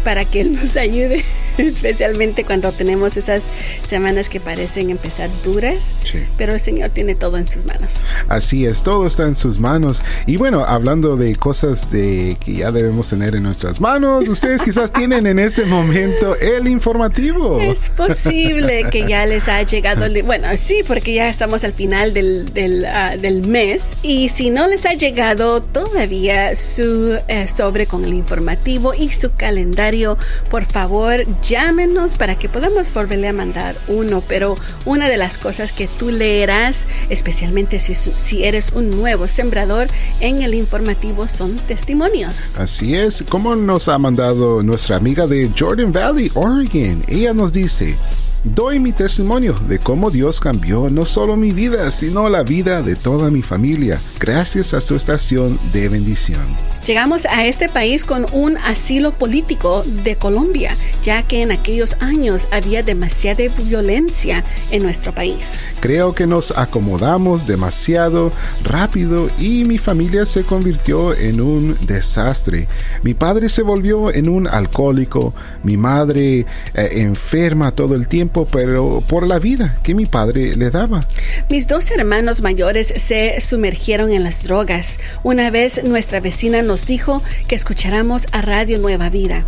Para 0.05 0.25
que 0.25 0.41
Él 0.41 0.55
nos 0.55 0.75
ayude, 0.79 1.23
especialmente 1.59 2.45
cuando 2.45 2.73
tenemos 2.73 3.17
esas 3.17 3.45
semanas 3.89 4.29
que 4.29 4.41
parecen 4.41 4.91
empezar 4.91 5.31
duras. 5.45 5.95
Sí. 6.05 6.19
Pero 6.37 6.55
el 6.55 6.61
Señor 6.61 6.91
tiene 6.91 7.15
todo 7.15 7.37
en 7.37 7.49
sus 7.49 7.65
manos. 7.65 8.03
Así 8.29 8.67
es, 8.67 8.83
todo 8.83 9.07
está 9.07 9.25
en 9.25 9.35
sus 9.35 9.59
manos. 9.59 10.03
Y 10.27 10.37
bueno, 10.37 10.65
hablando 10.65 11.17
de 11.17 11.37
cosas 11.37 11.91
de 11.91 12.37
que 12.45 12.55
ya 12.55 12.73
debemos 12.73 13.09
tener 13.09 13.35
en 13.35 13.43
nuestras 13.43 13.81
manos, 13.81 14.29
ustedes 14.29 14.63
quizás 14.63 14.93
tienen 14.93 15.27
en 15.27 15.39
ese 15.39 15.65
momento 15.65 16.37
el 16.37 16.69
informativo. 16.69 17.61
Es 17.61 17.91
posible 17.91 18.87
que 18.91 19.07
ya 19.07 19.27
les 19.27 19.49
ha 19.49 19.63
llegado 19.63 20.05
el... 20.05 20.23
Bueno, 20.23 20.49
sí, 20.63 20.83
porque 20.87 21.15
ya 21.15 21.29
estamos 21.29 21.65
al 21.65 21.73
final 21.73 22.15
del, 22.15 22.53
del, 22.53 22.85
ah, 22.85 23.17
del 23.17 23.47
mes. 23.47 23.89
Y 24.03 24.29
si 24.29 24.51
no 24.51 24.67
les 24.67 24.87
ha 24.87 24.95
llegado 24.95 25.63
todavía 25.63 26.57
su 26.57 27.19
eh, 27.29 27.49
sobre 27.49 27.87
con 27.87 28.05
el 28.05 28.15
informativo 28.15 28.95
y 28.95 29.13
su 29.13 29.33
calendario, 29.35 30.19
por 30.51 30.65
favor 30.65 31.25
llámenos 31.49 32.17
para 32.17 32.35
que 32.37 32.49
podamos 32.49 32.93
volverle 32.93 33.29
a 33.29 33.33
mandar 33.33 33.77
uno. 33.89 34.23
Pero 34.27 34.57
una 34.85 35.09
de 35.09 35.17
las 35.17 35.39
cosas 35.39 35.73
que 35.73 35.89
tú 35.89 36.11
leerás, 36.11 36.87
especialmente 37.09 37.79
si, 37.79 37.95
si 37.95 38.45
eres 38.45 38.73
un 38.73 38.91
nuevo 38.91 39.27
sembrador 39.27 39.89
en 40.21 40.43
el 40.43 40.55
informativo, 40.55 41.29
son 41.29 41.57
testimonios. 41.69 42.51
Así 42.57 42.95
es, 42.95 43.25
como 43.29 43.57
nos 43.57 43.89
ha 43.89 43.99
mandado 43.99 44.63
nuestra 44.63 44.97
amiga 44.97 45.27
de 45.27 45.51
Jordan 45.57 45.93
Valley, 45.93 46.31
Oregon. 46.35 47.03
Ella 47.09 47.33
nos 47.33 47.53
dice, 47.53 47.97
doy 48.45 48.79
mi 48.79 48.93
testimonio 48.93 49.55
de 49.69 49.79
cómo 49.79 50.11
Dios 50.11 50.41
cambió 50.41 50.89
no 50.91 51.05
solo 51.05 51.37
mi 51.37 51.51
vida, 51.51 51.91
sino 51.91 52.29
la 52.29 52.43
vida 52.43 52.83
de 52.83 52.97
toda 52.97 53.31
mi 53.31 53.43
familia, 53.43 53.99
gracias 54.19 54.75
a 54.75 54.81
su 54.81 54.95
estación 54.97 55.59
de 55.73 55.89
bendición. 55.89 56.76
Llegamos 56.87 57.27
a 57.27 57.45
este 57.47 57.69
país 57.69 58.05
con 58.05 58.27
un 58.31 58.57
asilo 58.59 59.11
político 59.11 59.83
de 60.05 60.15
Colombia, 60.15 60.77
ya 61.03 61.25
que 61.25 61.43
en 61.43 61.51
aquellos 61.51 61.97
años 61.99 62.47
había 62.53 62.85
demasiada 62.85 63.43
violencia 63.59 64.45
en 64.71 64.85
nuestro 64.85 65.11
país. 65.13 65.59
Creo 65.81 66.15
que 66.15 66.29
nos 66.29 66.57
acomodamos 66.57 67.45
demasiado 67.45 68.31
rápido 68.63 69.29
y 69.37 69.65
mi 69.65 69.79
familia 69.79 70.27
se 70.27 70.45
convirtió 70.45 71.13
en 71.13 71.41
un 71.41 71.77
desastre. 71.81 72.69
Mi 73.03 73.15
padre 73.15 73.49
se 73.49 73.63
volvió 73.63 74.15
en 74.15 74.29
un 74.29 74.47
alcohólico, 74.47 75.35
mi 75.65 75.77
madre 75.77 76.41
eh, 76.41 76.47
enferma 76.93 77.73
todo 77.73 77.97
el 77.97 78.07
tiempo, 78.07 78.47
pero 78.53 79.03
por 79.09 79.27
la 79.27 79.41
vida 79.41 79.77
que 79.83 79.93
mi 79.93 80.07
padre 80.07 80.55
le 80.55 80.71
daba. 80.71 81.05
Mis 81.51 81.67
dos 81.67 81.91
hermanos 81.91 82.43
mayores 82.43 82.95
se 82.97 83.41
sumergieron 83.41 84.13
en 84.13 84.23
las 84.23 84.41
drogas. 84.45 85.01
Una 85.25 85.51
vez 85.51 85.83
nuestra 85.83 86.21
vecina 86.21 86.63
dijo 86.85 87.23
que 87.49 87.55
escucháramos 87.55 88.27
a 88.33 88.43
Radio 88.43 88.79
Nueva 88.79 89.09
Vida 89.09 89.47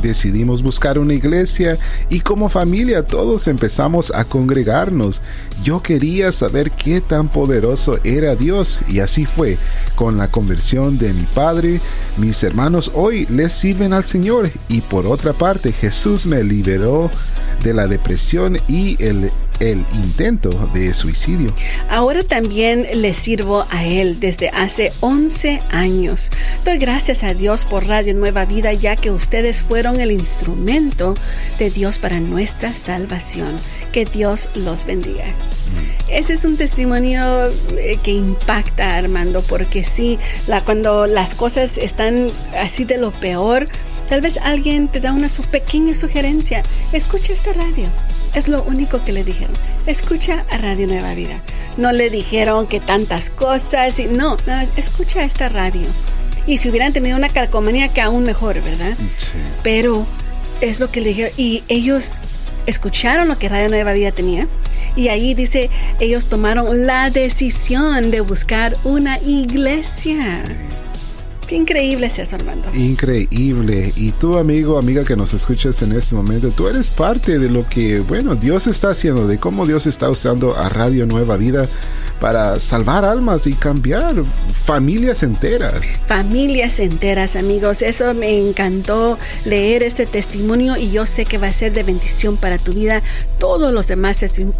decidimos 0.00 0.62
buscar 0.62 0.98
una 0.98 1.14
iglesia 1.14 1.78
y 2.08 2.20
como 2.20 2.48
familia 2.48 3.02
todos 3.02 3.48
empezamos 3.48 4.12
a 4.14 4.24
congregarnos. 4.24 5.22
Yo 5.62 5.82
quería 5.82 6.32
saber 6.32 6.70
qué 6.70 7.00
tan 7.00 7.28
poderoso 7.28 7.98
era 8.04 8.34
Dios 8.34 8.80
y 8.88 9.00
así 9.00 9.24
fue. 9.24 9.58
Con 9.94 10.18
la 10.18 10.28
conversión 10.28 10.98
de 10.98 11.12
mi 11.12 11.22
padre, 11.22 11.80
mis 12.16 12.42
hermanos 12.42 12.90
hoy 12.94 13.26
les 13.26 13.52
sirven 13.52 13.92
al 13.92 14.04
Señor 14.04 14.50
y 14.68 14.80
por 14.80 15.06
otra 15.06 15.32
parte 15.32 15.72
Jesús 15.72 16.26
me 16.26 16.42
liberó 16.42 17.10
de 17.62 17.72
la 17.72 17.86
depresión 17.86 18.58
y 18.68 19.02
el 19.02 19.30
el 19.60 19.84
intento 19.92 20.50
de 20.72 20.94
suicidio. 20.94 21.52
Ahora 21.88 22.24
también 22.24 22.86
le 22.94 23.14
sirvo 23.14 23.64
a 23.70 23.84
Él 23.84 24.20
desde 24.20 24.48
hace 24.50 24.92
11 25.00 25.60
años. 25.70 26.30
Doy 26.64 26.78
gracias 26.78 27.22
a 27.22 27.34
Dios 27.34 27.64
por 27.64 27.86
Radio 27.86 28.14
Nueva 28.14 28.44
Vida 28.44 28.72
ya 28.72 28.96
que 28.96 29.10
ustedes 29.10 29.62
fueron 29.62 30.00
el 30.00 30.10
instrumento 30.10 31.14
de 31.58 31.70
Dios 31.70 31.98
para 31.98 32.20
nuestra 32.20 32.72
salvación. 32.72 33.56
Que 33.92 34.04
Dios 34.04 34.48
los 34.56 34.84
bendiga. 34.84 35.24
Mm. 35.24 36.12
Ese 36.12 36.34
es 36.34 36.44
un 36.44 36.56
testimonio 36.56 37.46
eh, 37.78 37.98
que 38.02 38.10
impacta, 38.10 38.96
Armando, 38.96 39.42
porque 39.42 39.84
sí, 39.84 40.18
la, 40.46 40.62
cuando 40.62 41.06
las 41.06 41.34
cosas 41.34 41.78
están 41.78 42.28
así 42.58 42.84
de 42.84 42.98
lo 42.98 43.12
peor, 43.12 43.68
tal 44.08 44.20
vez 44.20 44.36
alguien 44.38 44.88
te 44.88 45.00
da 45.00 45.12
una 45.12 45.28
pequeña 45.50 45.94
sugerencia. 45.94 46.62
Escucha 46.92 47.32
esta 47.32 47.52
radio 47.52 47.88
es 48.34 48.48
lo 48.48 48.62
único 48.62 49.02
que 49.04 49.12
le 49.12 49.24
dijeron. 49.24 49.54
Escucha 49.86 50.44
a 50.50 50.58
Radio 50.58 50.86
Nueva 50.86 51.14
Vida. 51.14 51.40
No 51.76 51.92
le 51.92 52.10
dijeron 52.10 52.66
que 52.66 52.80
tantas 52.80 53.30
cosas. 53.30 53.98
Y, 53.98 54.06
no, 54.06 54.36
escucha 54.76 55.24
esta 55.24 55.48
radio. 55.48 55.86
Y 56.46 56.58
si 56.58 56.68
hubieran 56.68 56.92
tenido 56.92 57.16
una 57.16 57.28
calcomanía, 57.28 57.88
que 57.88 58.00
aún 58.00 58.24
mejor, 58.24 58.60
¿verdad? 58.60 58.94
Sí. 59.18 59.32
Pero 59.62 60.06
es 60.60 60.80
lo 60.80 60.90
que 60.90 61.00
le 61.00 61.08
dijeron. 61.10 61.32
Y 61.36 61.62
ellos 61.68 62.12
escucharon 62.66 63.28
lo 63.28 63.38
que 63.38 63.48
Radio 63.48 63.68
Nueva 63.68 63.92
Vida 63.92 64.12
tenía. 64.12 64.46
Y 64.96 65.08
ahí 65.08 65.34
dice, 65.34 65.70
ellos 66.00 66.26
tomaron 66.26 66.86
la 66.86 67.10
decisión 67.10 68.10
de 68.10 68.20
buscar 68.20 68.76
una 68.84 69.18
iglesia. 69.18 70.42
Qué 71.46 71.56
increíble 71.56 72.06
es 72.06 72.18
eso, 72.18 72.36
Armando. 72.36 72.68
Increíble. 72.74 73.92
Y 73.96 74.12
tú, 74.12 74.38
amigo, 74.38 74.78
amiga 74.78 75.04
que 75.04 75.16
nos 75.16 75.34
escuchas 75.34 75.80
en 75.82 75.92
este 75.92 76.14
momento, 76.14 76.50
tú 76.50 76.68
eres 76.68 76.90
parte 76.90 77.38
de 77.38 77.48
lo 77.48 77.68
que, 77.68 78.00
bueno, 78.00 78.34
Dios 78.34 78.66
está 78.66 78.90
haciendo, 78.90 79.26
de 79.26 79.38
cómo 79.38 79.66
Dios 79.66 79.86
está 79.86 80.10
usando 80.10 80.56
a 80.56 80.68
Radio 80.68 81.06
Nueva 81.06 81.36
Vida 81.36 81.68
para 82.20 82.58
salvar 82.58 83.04
almas 83.04 83.46
y 83.46 83.52
cambiar 83.52 84.14
familias 84.64 85.22
enteras. 85.22 85.84
Familias 86.06 86.80
enteras, 86.80 87.36
amigos. 87.36 87.82
Eso 87.82 88.14
me 88.14 88.38
encantó 88.38 89.18
leer 89.44 89.82
este 89.82 90.06
testimonio 90.06 90.76
y 90.76 90.90
yo 90.90 91.06
sé 91.06 91.24
que 91.24 91.38
va 91.38 91.48
a 91.48 91.52
ser 91.52 91.72
de 91.72 91.82
bendición 91.82 92.36
para 92.36 92.58
tu 92.58 92.72
vida. 92.72 93.02
Todos 93.38 93.72
los 93.72 93.86
demás 93.86 94.16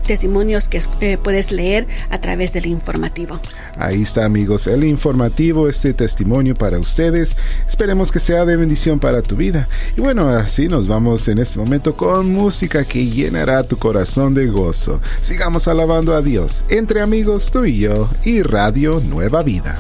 testimonios 0.07 0.69
que 0.69 0.83
eh, 1.01 1.17
puedes 1.17 1.53
leer 1.53 1.87
a 2.11 2.21
través 2.21 2.53
del 2.53 2.67
informativo. 2.67 3.41
Ahí 3.77 4.03
está, 4.03 4.25
amigos, 4.25 4.67
el 4.67 4.85
informativo, 4.85 5.69
este 5.69 5.95
testimonio 5.95 6.55
para 6.55 6.79
ustedes. 6.79 7.37
Esperemos 7.69 8.13
que 8.13 8.21
sea 8.21 8.45
de 8.45 8.57
bendición 8.57 9.01
para 9.01 9.23
tu 9.23 9.37
vida. 9.37 9.69
Y 9.97 10.01
bueno, 10.01 10.29
así 10.29 10.69
nos 10.69 10.87
vamos 10.87 11.29
en 11.29 11.39
este 11.39 11.59
momento 11.59 11.97
con 11.97 12.33
música 12.33 12.85
que 12.85 13.07
llenará 13.07 13.63
tu 13.65 13.77
corazón 13.77 14.35
de 14.35 14.47
gozo. 14.47 15.01
Sigamos 15.21 15.69
alabando 15.69 16.15
a 16.15 16.23
Dios 16.23 16.65
entre 16.69 17.01
amigos, 17.01 17.51
tú 17.51 17.65
y 17.65 17.79
yo, 17.79 18.09
y 18.25 18.43
Radio 18.43 19.01
Nueva 19.09 19.43
Vida. 19.43 19.77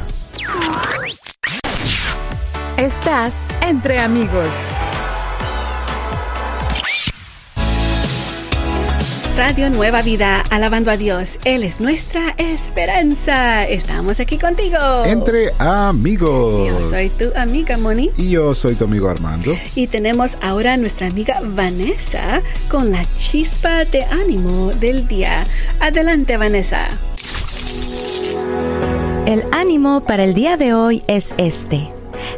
Estás 2.76 3.32
entre 3.62 4.00
amigos. 4.00 4.48
Radio 9.36 9.68
Nueva 9.68 10.00
Vida, 10.02 10.44
alabando 10.50 10.92
a 10.92 10.96
Dios. 10.96 11.40
Él 11.44 11.64
es 11.64 11.80
nuestra 11.80 12.36
esperanza. 12.38 13.66
Estamos 13.66 14.20
aquí 14.20 14.38
contigo. 14.38 14.78
Entre 15.04 15.50
amigos. 15.58 16.68
Yo 16.68 16.90
soy 16.90 17.08
tu 17.08 17.36
amiga 17.36 17.76
Moni. 17.76 18.10
Y 18.16 18.30
yo 18.30 18.54
soy 18.54 18.76
tu 18.76 18.84
amigo 18.84 19.08
Armando. 19.08 19.56
Y 19.74 19.88
tenemos 19.88 20.38
ahora 20.40 20.74
a 20.74 20.76
nuestra 20.76 21.08
amiga 21.08 21.40
Vanessa 21.42 22.42
con 22.70 22.92
la 22.92 23.04
chispa 23.18 23.84
de 23.84 24.04
ánimo 24.04 24.72
del 24.72 25.08
día. 25.08 25.42
Adelante, 25.80 26.36
Vanessa. 26.36 26.86
El 29.26 29.42
ánimo 29.50 30.04
para 30.04 30.22
el 30.22 30.34
día 30.34 30.56
de 30.56 30.74
hoy 30.74 31.02
es 31.08 31.34
este. 31.38 31.90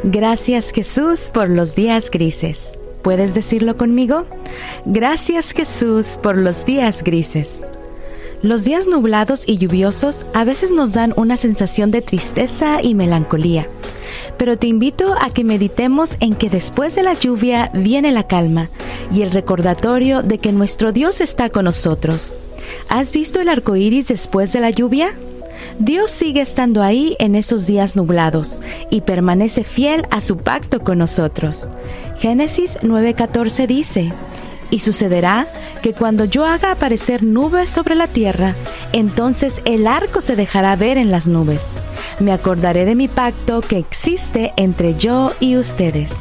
Gracias 0.03 0.71
Jesús 0.71 1.29
por 1.31 1.47
los 1.47 1.75
días 1.75 2.09
grises. 2.09 2.76
¿Puedes 3.01 3.33
decirlo 3.33 3.75
conmigo? 3.75 4.25
Gracias 4.85 5.51
Jesús 5.51 6.19
por 6.21 6.37
los 6.37 6.65
días 6.65 7.03
grises. 7.03 7.61
Los 8.41 8.63
días 8.63 8.87
nublados 8.87 9.47
y 9.47 9.57
lluviosos 9.57 10.25
a 10.35 10.43
veces 10.43 10.69
nos 10.69 10.93
dan 10.93 11.13
una 11.15 11.37
sensación 11.37 11.89
de 11.89 12.03
tristeza 12.03 12.83
y 12.83 12.93
melancolía, 12.93 13.67
pero 14.37 14.57
te 14.57 14.67
invito 14.67 15.15
a 15.19 15.31
que 15.31 15.43
meditemos 15.43 16.17
en 16.19 16.35
que 16.35 16.49
después 16.49 16.93
de 16.93 17.01
la 17.01 17.13
lluvia 17.13 17.71
viene 17.73 18.11
la 18.11 18.27
calma 18.27 18.69
y 19.11 19.23
el 19.23 19.31
recordatorio 19.31 20.21
de 20.21 20.37
que 20.37 20.51
nuestro 20.51 20.91
Dios 20.91 21.19
está 21.19 21.49
con 21.49 21.65
nosotros. 21.65 22.35
¿Has 22.89 23.11
visto 23.11 23.41
el 23.41 23.49
arco 23.49 23.75
iris 23.75 24.07
después 24.07 24.53
de 24.53 24.59
la 24.59 24.69
lluvia? 24.69 25.15
Dios 25.79 26.09
sigue 26.09 26.41
estando 26.41 26.81
ahí 26.81 27.15
en 27.19 27.35
esos 27.35 27.67
días 27.67 27.95
nublados 27.95 28.63
y 28.89 29.01
permanece 29.01 29.63
fiel 29.63 30.07
a 30.09 30.21
su 30.21 30.37
pacto 30.37 30.79
con 30.79 30.97
nosotros. 30.97 31.67
Génesis 32.19 32.79
9:14 32.81 33.67
dice, 33.67 34.11
y 34.71 34.79
sucederá 34.79 35.47
que 35.83 35.93
cuando 35.93 36.25
yo 36.25 36.45
haga 36.45 36.71
aparecer 36.71 37.21
nubes 37.21 37.69
sobre 37.69 37.93
la 37.93 38.07
tierra, 38.07 38.55
entonces 38.91 39.61
el 39.65 39.85
arco 39.85 40.21
se 40.21 40.35
dejará 40.35 40.75
ver 40.75 40.97
en 40.97 41.11
las 41.11 41.27
nubes. 41.27 41.67
Me 42.19 42.31
acordaré 42.31 42.85
de 42.85 42.95
mi 42.95 43.07
pacto 43.07 43.61
que 43.61 43.77
existe 43.77 44.53
entre 44.57 44.95
yo 44.95 45.31
y 45.39 45.57
ustedes. 45.57 46.11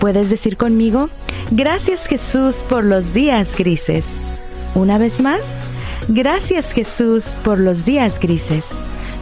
¿Puedes 0.00 0.30
decir 0.30 0.56
conmigo? 0.56 1.08
Gracias 1.52 2.06
Jesús 2.08 2.64
por 2.68 2.84
los 2.84 3.14
días 3.14 3.56
grises. 3.56 4.06
Una 4.74 4.98
vez 4.98 5.20
más, 5.20 5.42
gracias 6.08 6.72
Jesús 6.72 7.36
por 7.44 7.60
los 7.60 7.84
días 7.84 8.18
grises. 8.18 8.70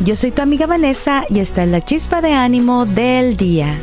Yo 0.00 0.16
soy 0.16 0.32
tu 0.32 0.42
amiga 0.42 0.66
Vanessa 0.66 1.24
y 1.30 1.38
esta 1.38 1.62
es 1.62 1.68
la 1.68 1.80
chispa 1.80 2.20
de 2.20 2.32
ánimo 2.32 2.84
del 2.84 3.36
día. 3.36 3.78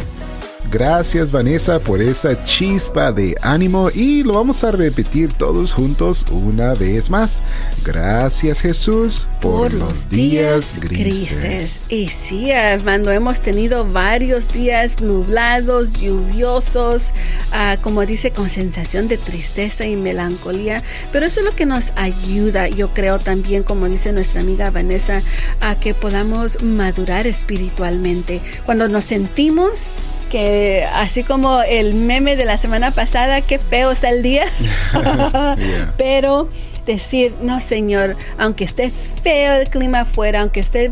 Gracias 0.71 1.33
Vanessa 1.33 1.81
por 1.81 2.01
esa 2.01 2.45
chispa 2.45 3.11
de 3.11 3.35
ánimo 3.41 3.89
y 3.93 4.23
lo 4.23 4.35
vamos 4.35 4.63
a 4.63 4.71
repetir 4.71 5.33
todos 5.33 5.73
juntos 5.73 6.25
una 6.31 6.75
vez 6.75 7.09
más. 7.09 7.43
Gracias 7.83 8.61
Jesús 8.61 9.27
por, 9.41 9.73
los 9.73 10.09
días, 10.09 10.79
grises. 10.79 11.83
Y 11.89 12.07
sí, 12.07 12.53
Armando, 12.53 13.11
hemos 13.11 13.41
tenido 13.41 13.83
varios 13.83 14.53
días 14.53 15.01
nublados, 15.01 15.91
lluviosos, 15.91 17.11
ah, 17.51 17.75
como 17.81 18.05
dice, 18.05 18.31
con 18.31 18.49
sensación 18.49 19.09
de 19.09 19.17
tristeza 19.17 19.85
y 19.85 19.97
melancolía, 19.97 20.83
pero 21.11 21.25
eso 21.25 21.41
es 21.41 21.45
lo 21.47 21.53
que 21.53 21.65
nos 21.65 21.91
ayuda, 21.97 22.69
yo 22.69 22.93
creo 22.93 23.19
también, 23.19 23.63
como 23.63 23.89
dice 23.89 24.13
nuestra 24.13 24.39
amiga 24.39 24.71
Vanessa, 24.71 25.21
a 25.59 25.75
que 25.75 25.93
podamos 25.93 26.63
madurar 26.63 27.27
espiritualmente. 27.27 28.41
Cuando 28.65 28.87
nos 28.87 29.03
sentimos 29.03 29.89
que 30.31 30.87
así 30.93 31.23
como 31.23 31.61
el 31.61 31.93
meme 31.93 32.37
de 32.37 32.45
la 32.45 32.57
semana 32.57 32.91
pasada, 32.91 33.41
qué 33.41 33.59
feo 33.59 33.91
está 33.91 34.09
el 34.09 34.23
día, 34.23 34.45
pero 35.97 36.47
decir, 36.85 37.33
no 37.41 37.59
Señor, 37.59 38.15
aunque 38.37 38.63
esté 38.63 38.91
feo 39.21 39.55
el 39.55 39.69
clima 39.69 40.01
afuera, 40.01 40.41
aunque 40.41 40.61
esté, 40.61 40.89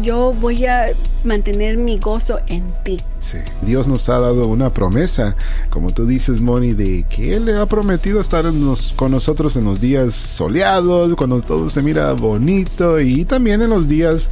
yo 0.00 0.32
voy 0.32 0.64
a 0.66 0.88
mantener 1.24 1.76
mi 1.76 1.98
gozo 1.98 2.40
en 2.46 2.72
ti 2.82 3.00
Sí. 3.20 3.38
Dios 3.62 3.86
nos 3.86 4.08
ha 4.08 4.18
dado 4.18 4.46
una 4.46 4.70
promesa, 4.70 5.36
como 5.68 5.92
tú 5.92 6.06
dices, 6.06 6.40
Moni, 6.40 6.72
de 6.72 7.04
que 7.08 7.36
Él 7.36 7.44
le 7.46 7.56
ha 7.56 7.66
prometido 7.66 8.20
estar 8.20 8.44
con 8.96 9.10
nosotros 9.10 9.56
en 9.56 9.64
los 9.64 9.80
días 9.80 10.14
soleados, 10.14 11.14
cuando 11.14 11.40
todo 11.40 11.68
se 11.70 11.82
mira 11.82 12.12
bonito, 12.12 13.00
y 13.00 13.24
también 13.24 13.62
en 13.62 13.70
los 13.70 13.88
días 13.88 14.30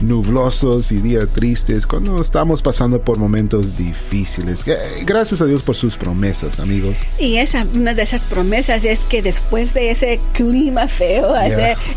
nublosos 0.00 0.92
y 0.92 0.98
días 0.98 1.28
tristes, 1.30 1.86
cuando 1.86 2.20
estamos 2.20 2.62
pasando 2.62 3.00
por 3.00 3.18
momentos 3.18 3.76
difíciles. 3.76 4.64
Gracias 5.04 5.40
a 5.40 5.46
Dios 5.46 5.62
por 5.62 5.74
sus 5.74 5.96
promesas, 5.96 6.60
amigos. 6.60 6.96
Y 7.18 7.36
esa, 7.36 7.66
una 7.74 7.94
de 7.94 8.02
esas 8.02 8.22
promesas 8.22 8.84
es 8.84 9.00
que 9.00 9.22
después 9.22 9.74
de 9.74 9.90
ese 9.90 10.20
clima 10.32 10.88
feo, 10.88 11.34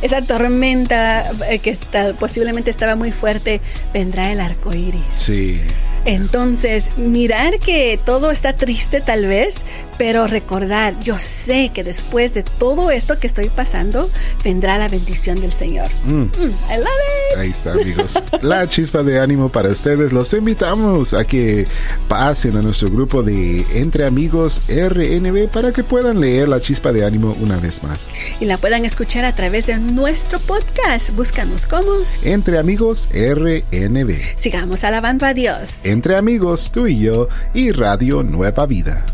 esa 0.01 0.21
tormenta 0.21 1.31
eh, 1.49 1.59
que 1.59 1.71
está, 1.71 2.13
posiblemente 2.13 2.69
estaba 2.69 2.95
muy 2.95 3.11
fuerte, 3.11 3.61
vendrá 3.93 4.31
el 4.31 4.39
arco 4.39 4.73
iris. 4.73 5.01
Sí. 5.17 5.61
Entonces, 6.09 6.97
mirar 6.97 7.59
que 7.59 7.99
todo 8.03 8.31
está 8.31 8.53
triste 8.53 8.99
tal 8.99 9.27
vez, 9.27 9.57
pero 9.99 10.25
recordar, 10.25 10.99
yo 11.01 11.19
sé 11.19 11.69
que 11.71 11.83
después 11.83 12.33
de 12.33 12.41
todo 12.41 12.89
esto 12.89 13.19
que 13.19 13.27
estoy 13.27 13.49
pasando, 13.49 14.09
vendrá 14.43 14.79
la 14.79 14.87
bendición 14.87 15.39
del 15.39 15.51
Señor. 15.51 15.87
Mm. 16.05 16.23
Mm, 16.23 16.53
I 16.71 16.77
love 16.77 16.87
it. 16.87 17.18
Ahí 17.37 17.49
está, 17.49 17.73
amigos. 17.73 18.13
la 18.41 18.67
chispa 18.67 19.03
de 19.03 19.19
ánimo 19.19 19.49
para 19.49 19.69
ustedes. 19.69 20.11
Los 20.11 20.33
invitamos 20.33 21.13
a 21.13 21.25
que 21.25 21.67
pasen 22.07 22.57
a 22.57 22.61
nuestro 22.61 22.89
grupo 22.89 23.23
de 23.23 23.65
Entre 23.73 24.05
Amigos 24.05 24.61
RNB 24.67 25.49
para 25.49 25.71
que 25.71 25.83
puedan 25.83 26.19
leer 26.19 26.49
la 26.49 26.59
chispa 26.59 26.91
de 26.91 27.05
ánimo 27.05 27.35
una 27.39 27.57
vez 27.57 27.83
más. 27.83 28.07
Y 28.39 28.45
la 28.45 28.57
puedan 28.57 28.85
escuchar 28.85 29.25
a 29.25 29.35
través 29.35 29.67
de 29.67 29.77
nuestro 29.77 30.39
podcast. 30.39 31.11
Búscanos 31.15 31.65
como 31.65 31.91
Entre 32.23 32.57
Amigos 32.57 33.09
RNB. 33.11 34.37
Sigamos 34.37 34.83
alabando 34.83 35.25
a 35.25 35.33
Dios. 35.33 35.85
Entre 35.85 36.15
Amigos, 36.15 36.71
tú 36.71 36.87
y 36.87 36.99
yo 36.99 37.29
y 37.53 37.71
Radio 37.71 38.23
Nueva 38.23 38.65
Vida. 38.65 39.05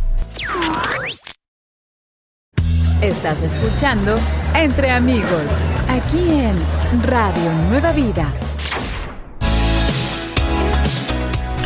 Estás 3.02 3.44
escuchando 3.44 4.16
Entre 4.56 4.90
Amigos, 4.90 5.52
aquí 5.90 6.40
en 6.40 6.56
Radio 7.04 7.52
Nueva 7.70 7.92
Vida. 7.92 8.34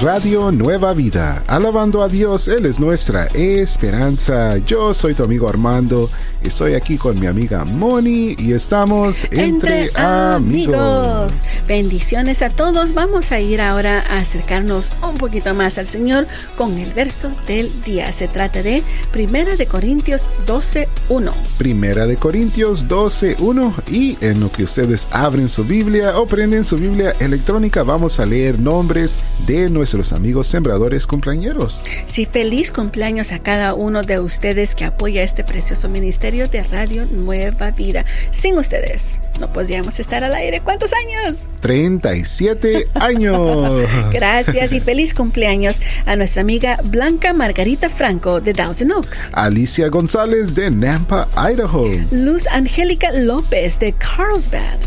Radio 0.01 0.49
Nueva 0.49 0.93
Vida, 0.93 1.43
alabando 1.45 2.01
a 2.01 2.07
Dios, 2.07 2.47
Él 2.47 2.65
es 2.65 2.79
nuestra 2.79 3.25
esperanza. 3.33 4.57
Yo 4.57 4.93
soy 4.93 5.13
tu 5.13 5.23
amigo 5.23 5.49
Armando 5.49 6.09
Estoy 6.43 6.73
aquí 6.73 6.97
con 6.97 7.19
mi 7.19 7.27
amiga 7.27 7.65
Moni 7.65 8.33
y 8.37 8.53
estamos 8.53 9.27
entre, 9.29 9.89
amigos. 9.95 11.33
Bendiciones 11.67 12.41
a 12.41 12.49
todos. 12.49 12.93
Vamos 12.93 13.33
a 13.33 13.41
ir 13.41 13.59
ahora 13.59 14.05
a 14.09 14.19
acercarnos 14.19 14.93
un 15.03 15.15
poquito 15.15 15.53
más 15.53 15.77
al 15.77 15.85
Señor 15.85 16.27
con 16.55 16.77
el 16.77 16.93
verso 16.93 17.29
del 17.45 17.69
día. 17.83 18.13
Se 18.13 18.29
trata 18.29 18.63
de 18.63 18.83
Primera 19.11 19.57
de 19.57 19.65
Corintios 19.65 20.29
12.1. 20.47 21.33
Primera 21.57 22.07
de 22.07 22.15
Corintios 22.15 22.87
12.1 22.87 23.73
y 23.91 24.17
en 24.21 24.39
lo 24.39 24.49
que 24.49 24.63
ustedes 24.63 25.09
abren 25.11 25.49
su 25.49 25.65
Biblia 25.65 26.17
o 26.17 26.25
prenden 26.25 26.63
su 26.63 26.77
Biblia 26.77 27.15
electrónica 27.19 27.83
vamos 27.83 28.17
a 28.21 28.25
leer 28.25 28.59
nombres 28.59 29.19
de 29.45 29.69
nuestros 29.69 29.88
amigos 29.93 30.47
sembradores 30.47 31.07
cumpleañeros. 31.07 31.81
Sí, 32.05 32.25
feliz 32.25 32.71
cumpleaños 32.71 33.31
a 33.31 33.39
cada 33.39 33.73
uno 33.73 34.03
de 34.03 34.19
ustedes 34.19 34.75
que 34.75 34.85
apoya 34.85 35.23
este 35.23 35.43
precioso 35.43 35.89
ministerio 35.89 36.47
de 36.47 36.63
Radio 36.63 37.05
Nueva 37.05 37.71
Vida. 37.71 38.05
Sin 38.31 38.57
ustedes, 38.57 39.19
no 39.39 39.51
podríamos 39.51 39.99
estar 39.99 40.23
al 40.23 40.35
aire. 40.35 40.61
¿Cuántos 40.61 40.91
años? 40.93 41.39
37 41.61 42.89
años. 42.93 43.73
Gracias 44.11 44.73
y 44.73 44.79
feliz 44.79 45.13
cumpleaños 45.13 45.81
a 46.05 46.15
nuestra 46.15 46.41
amiga 46.41 46.79
Blanca 46.83 47.33
Margarita 47.33 47.89
Franco 47.89 48.41
de 48.41 48.53
Thousand 48.53 48.91
Oaks. 48.91 49.31
Alicia 49.33 49.89
González 49.89 50.53
de 50.53 50.69
Nampa, 50.69 51.27
Idaho. 51.35 51.89
Luz 52.11 52.45
Angélica 52.47 53.11
López 53.11 53.79
de 53.79 53.93
Carlsbad 53.93 54.79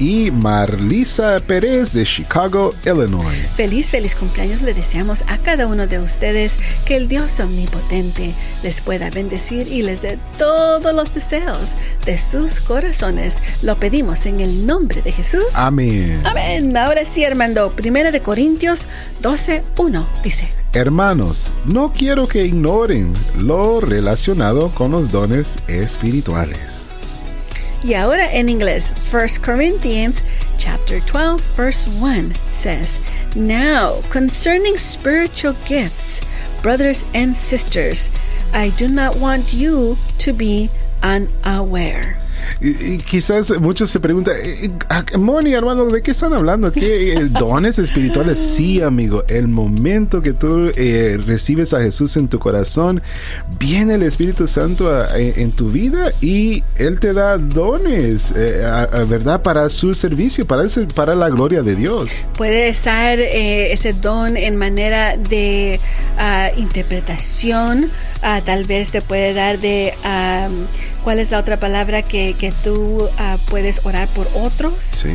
y 0.00 0.30
Marlisa 0.30 1.38
Pérez 1.46 1.92
de 1.92 2.04
Chicago, 2.04 2.74
Illinois. 2.84 3.36
Feliz, 3.54 3.90
feliz 3.90 4.14
cumpleaños 4.14 4.62
le 4.62 4.72
deseamos 4.72 5.22
a 5.28 5.36
cada 5.38 5.66
uno 5.66 5.86
de 5.86 5.98
ustedes 5.98 6.56
que 6.86 6.96
el 6.96 7.06
Dios 7.06 7.38
omnipotente 7.38 8.32
les 8.62 8.80
pueda 8.80 9.10
bendecir 9.10 9.68
y 9.68 9.82
les 9.82 10.00
dé 10.00 10.18
todos 10.38 10.94
los 10.94 11.14
deseos 11.14 11.74
de 12.06 12.18
sus 12.18 12.60
corazones. 12.60 13.42
Lo 13.62 13.76
pedimos 13.76 14.24
en 14.24 14.40
el 14.40 14.66
nombre 14.66 15.02
de 15.02 15.12
Jesús. 15.12 15.44
Amén. 15.54 16.22
Amén. 16.24 16.74
Ahora 16.76 17.04
sí, 17.04 17.22
Armando, 17.24 17.72
Primera 17.72 18.10
de 18.10 18.22
Corintios 18.22 18.86
12, 19.20 19.62
1 19.76 20.08
dice. 20.24 20.48
Hermanos, 20.72 21.52
no 21.66 21.92
quiero 21.92 22.26
que 22.26 22.46
ignoren 22.46 23.12
lo 23.38 23.80
relacionado 23.80 24.72
con 24.74 24.92
los 24.92 25.10
dones 25.10 25.58
espirituales 25.68 26.89
Y 27.82 27.94
ahora 27.94 28.30
en 28.30 28.48
inglés, 28.48 28.92
1 29.10 29.38
Corinthians 29.42 30.22
chapter 30.58 31.00
12 31.00 31.40
verse 31.56 31.88
1 31.98 32.34
says, 32.52 33.00
Now 33.34 34.02
concerning 34.10 34.76
spiritual 34.76 35.54
gifts, 35.64 36.20
brothers 36.62 37.04
and 37.14 37.34
sisters, 37.34 38.10
I 38.52 38.70
do 38.70 38.86
not 38.88 39.16
want 39.16 39.54
you 39.54 39.96
to 40.18 40.32
be 40.34 40.68
unaware. 41.02 42.19
Y, 42.60 42.98
quizás 42.98 43.58
muchos 43.58 43.90
se 43.90 44.00
preguntan, 44.00 44.36
eh, 44.36 44.70
eh, 44.70 45.16
Moni, 45.16 45.54
hermano, 45.54 45.86
¿de 45.86 46.02
qué 46.02 46.10
están 46.10 46.34
hablando? 46.34 46.70
¿Qué 46.70 47.12
eh, 47.14 47.28
dones 47.30 47.78
espirituales? 47.78 48.38
Sí, 48.38 48.82
amigo, 48.82 49.24
el 49.28 49.48
momento 49.48 50.20
que 50.20 50.32
tú 50.32 50.70
recibes 51.26 51.72
a 51.72 51.80
Jesús 51.80 52.16
en 52.16 52.28
tu 52.28 52.38
corazón, 52.38 53.02
viene 53.58 53.94
el 53.94 54.02
Espíritu 54.02 54.46
Santo 54.46 54.90
en 55.14 55.52
tu 55.52 55.70
vida 55.70 56.12
y 56.20 56.62
Él 56.76 57.00
te 57.00 57.12
da 57.12 57.38
dones, 57.38 58.32
¿verdad? 58.32 59.42
Para 59.42 59.68
su 59.68 59.94
servicio, 59.94 60.46
para, 60.46 60.64
para 60.94 61.14
la 61.14 61.30
gloria 61.30 61.62
de 61.62 61.76
Dios. 61.76 62.10
Puede 62.36 62.68
estar 62.68 63.18
ese 63.18 63.94
don 63.94 64.36
en 64.36 64.56
manera 64.56 65.16
de 65.16 65.80
ah, 66.18 66.50
interpretación, 66.56 67.90
ah, 68.22 68.40
tal 68.44 68.64
vez 68.64 68.90
te 68.90 69.00
puede 69.00 69.34
dar 69.34 69.58
de... 69.58 69.94
¿Cuál 71.04 71.18
es 71.18 71.30
la 71.30 71.38
otra 71.38 71.56
palabra 71.56 72.02
que, 72.02 72.34
que 72.38 72.52
tú 72.52 73.04
uh, 73.04 73.38
puedes 73.48 73.84
orar 73.86 74.06
por 74.08 74.28
otros? 74.34 74.74
Sí. 74.92 75.08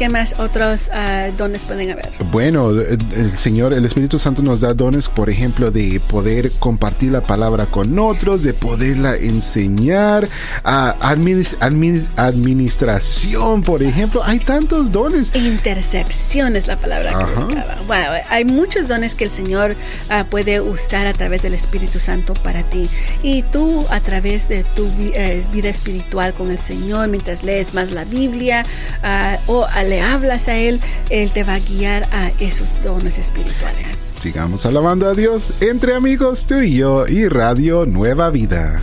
¿Qué 0.00 0.08
más 0.08 0.40
otros 0.40 0.88
uh, 0.88 1.30
dones 1.36 1.60
pueden 1.64 1.90
haber? 1.90 2.08
Bueno, 2.32 2.70
el 2.70 3.36
Señor, 3.36 3.74
el 3.74 3.84
Espíritu 3.84 4.18
Santo 4.18 4.40
nos 4.40 4.62
da 4.62 4.72
dones, 4.72 5.10
por 5.10 5.28
ejemplo, 5.28 5.70
de 5.70 6.00
poder 6.08 6.50
compartir 6.52 7.12
la 7.12 7.20
palabra 7.20 7.66
con 7.66 7.98
otros, 7.98 8.42
de 8.42 8.54
poderla 8.54 9.16
enseñar, 9.16 10.26
a 10.64 10.96
administración, 11.02 13.62
por 13.62 13.82
ejemplo. 13.82 14.22
Hay 14.24 14.38
tantos 14.38 14.90
dones. 14.90 15.34
Intercepción 15.34 16.56
es 16.56 16.66
la 16.66 16.78
palabra 16.78 17.18
que 17.18 17.24
buscaba. 17.34 17.76
Bueno, 17.86 18.06
hay 18.30 18.46
muchos 18.46 18.88
dones 18.88 19.14
que 19.14 19.24
el 19.24 19.30
Señor 19.30 19.76
uh, 20.08 20.24
puede 20.24 20.62
usar 20.62 21.08
a 21.08 21.12
través 21.12 21.42
del 21.42 21.52
Espíritu 21.52 21.98
Santo 21.98 22.32
para 22.32 22.62
ti. 22.62 22.88
Y 23.22 23.42
tú, 23.42 23.84
a 23.90 24.00
través 24.00 24.48
de 24.48 24.64
tu 24.64 24.88
eh, 25.12 25.44
vida 25.52 25.68
espiritual 25.68 26.32
con 26.32 26.50
el 26.50 26.58
Señor, 26.58 27.08
mientras 27.08 27.42
lees 27.42 27.74
más 27.74 27.90
la 27.90 28.04
Biblia 28.04 28.64
uh, 29.04 29.36
o 29.52 29.66
al 29.66 29.89
le 29.90 30.00
hablas 30.00 30.46
a 30.48 30.56
Él, 30.56 30.80
Él 31.10 31.32
te 31.32 31.42
va 31.42 31.54
a 31.54 31.58
guiar 31.58 32.08
a 32.12 32.30
esos 32.38 32.80
dones 32.82 33.18
espirituales. 33.18 33.86
Sigamos 34.16 34.64
alabando 34.64 35.06
a 35.08 35.14
Dios 35.14 35.52
entre 35.60 35.94
amigos 35.94 36.46
tú 36.46 36.60
y 36.60 36.76
yo 36.76 37.06
y 37.08 37.26
Radio 37.28 37.84
Nueva 37.86 38.30
Vida. 38.30 38.80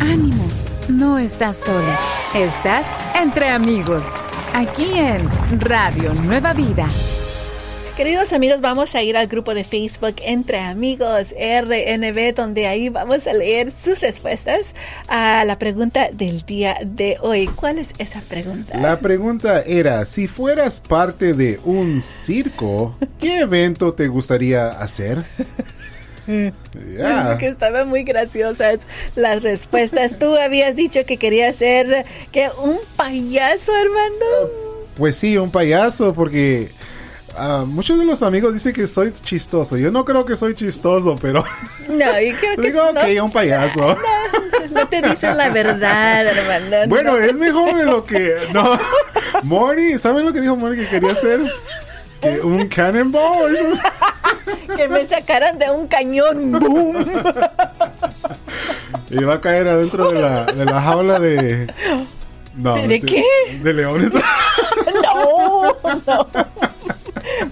Ánimo, 0.00 0.44
no 0.88 1.18
estás 1.18 1.58
sola, 1.58 1.98
estás 2.34 2.86
entre 3.14 3.50
amigos, 3.50 4.02
aquí 4.52 4.90
en 4.94 5.28
Radio 5.60 6.12
Nueva 6.14 6.52
Vida. 6.52 6.88
Queridos 8.00 8.32
amigos, 8.32 8.62
vamos 8.62 8.94
a 8.94 9.02
ir 9.02 9.14
al 9.18 9.26
grupo 9.26 9.52
de 9.52 9.62
Facebook 9.62 10.14
Entre 10.24 10.56
Amigos 10.56 11.34
RNB, 11.38 12.34
donde 12.34 12.66
ahí 12.66 12.88
vamos 12.88 13.26
a 13.26 13.34
leer 13.34 13.70
sus 13.70 14.00
respuestas 14.00 14.74
a 15.06 15.44
la 15.44 15.58
pregunta 15.58 16.08
del 16.10 16.40
día 16.46 16.78
de 16.82 17.18
hoy. 17.20 17.46
¿Cuál 17.48 17.78
es 17.78 17.92
esa 17.98 18.22
pregunta? 18.22 18.78
La 18.78 18.98
pregunta 19.00 19.60
era, 19.60 20.06
si 20.06 20.28
fueras 20.28 20.80
parte 20.80 21.34
de 21.34 21.60
un 21.62 22.02
circo, 22.02 22.96
¿qué 23.20 23.40
evento 23.40 23.92
te 23.92 24.08
gustaría 24.08 24.68
hacer? 24.68 25.22
Que 26.26 27.46
estaban 27.48 27.88
muy 27.88 28.04
graciosas 28.04 28.78
las 29.16 29.42
respuestas. 29.42 30.16
Tú 30.16 30.36
habías 30.36 30.76
dicho 30.76 31.00
que 31.04 31.16
querías 31.16 31.56
ser 31.56 32.06
que 32.30 32.50
un 32.62 32.78
payaso, 32.94 33.72
Armando. 33.74 34.70
Pues 34.96 35.16
sí, 35.16 35.36
un 35.38 35.50
payaso, 35.50 36.14
porque 36.14 36.70
Uh, 37.38 37.64
muchos 37.64 37.98
de 37.98 38.04
los 38.04 38.22
amigos 38.22 38.54
dicen 38.54 38.72
que 38.72 38.86
soy 38.86 39.12
chistoso. 39.12 39.76
Yo 39.76 39.90
no 39.90 40.04
creo 40.04 40.24
que 40.24 40.36
soy 40.36 40.54
chistoso, 40.54 41.16
pero. 41.20 41.44
No, 41.88 42.20
yo 42.20 42.36
creo 42.38 42.56
que. 42.56 42.62
Digo, 42.62 42.82
ok, 42.90 43.24
un 43.24 43.32
payaso. 43.32 43.96
No, 44.70 44.86
te 44.86 45.02
dicen 45.02 45.36
la 45.36 45.48
verdad, 45.50 46.26
hermano. 46.26 46.88
Bueno, 46.88 47.16
es 47.16 47.36
mejor 47.36 47.74
de 47.74 47.84
lo 47.84 48.04
que. 48.04 48.36
No. 48.52 48.78
Mori, 49.42 49.98
¿sabes 49.98 50.24
lo 50.24 50.32
que 50.32 50.40
dijo 50.40 50.54
Mori 50.54 50.76
que 50.76 50.86
quería 50.88 51.10
hacer? 51.10 51.40
que 52.20 52.40
un 52.40 52.68
cannonball. 52.68 53.80
que 54.76 54.88
me 54.88 55.06
sacaran 55.06 55.58
de 55.58 55.70
un 55.70 55.88
cañón. 55.88 56.52
¡Boom! 56.52 57.04
y 59.10 59.24
va 59.24 59.34
a 59.34 59.40
caer 59.40 59.68
adentro 59.68 60.12
de 60.12 60.20
la, 60.20 60.44
de 60.44 60.64
la 60.64 60.80
jaula 60.80 61.18
de. 61.18 61.66
No, 62.56 62.74
¿De 62.76 63.00
qué? 63.00 63.24
De 63.62 63.72
leones. 63.72 64.12
no, 64.14 65.76
no. 66.06 66.26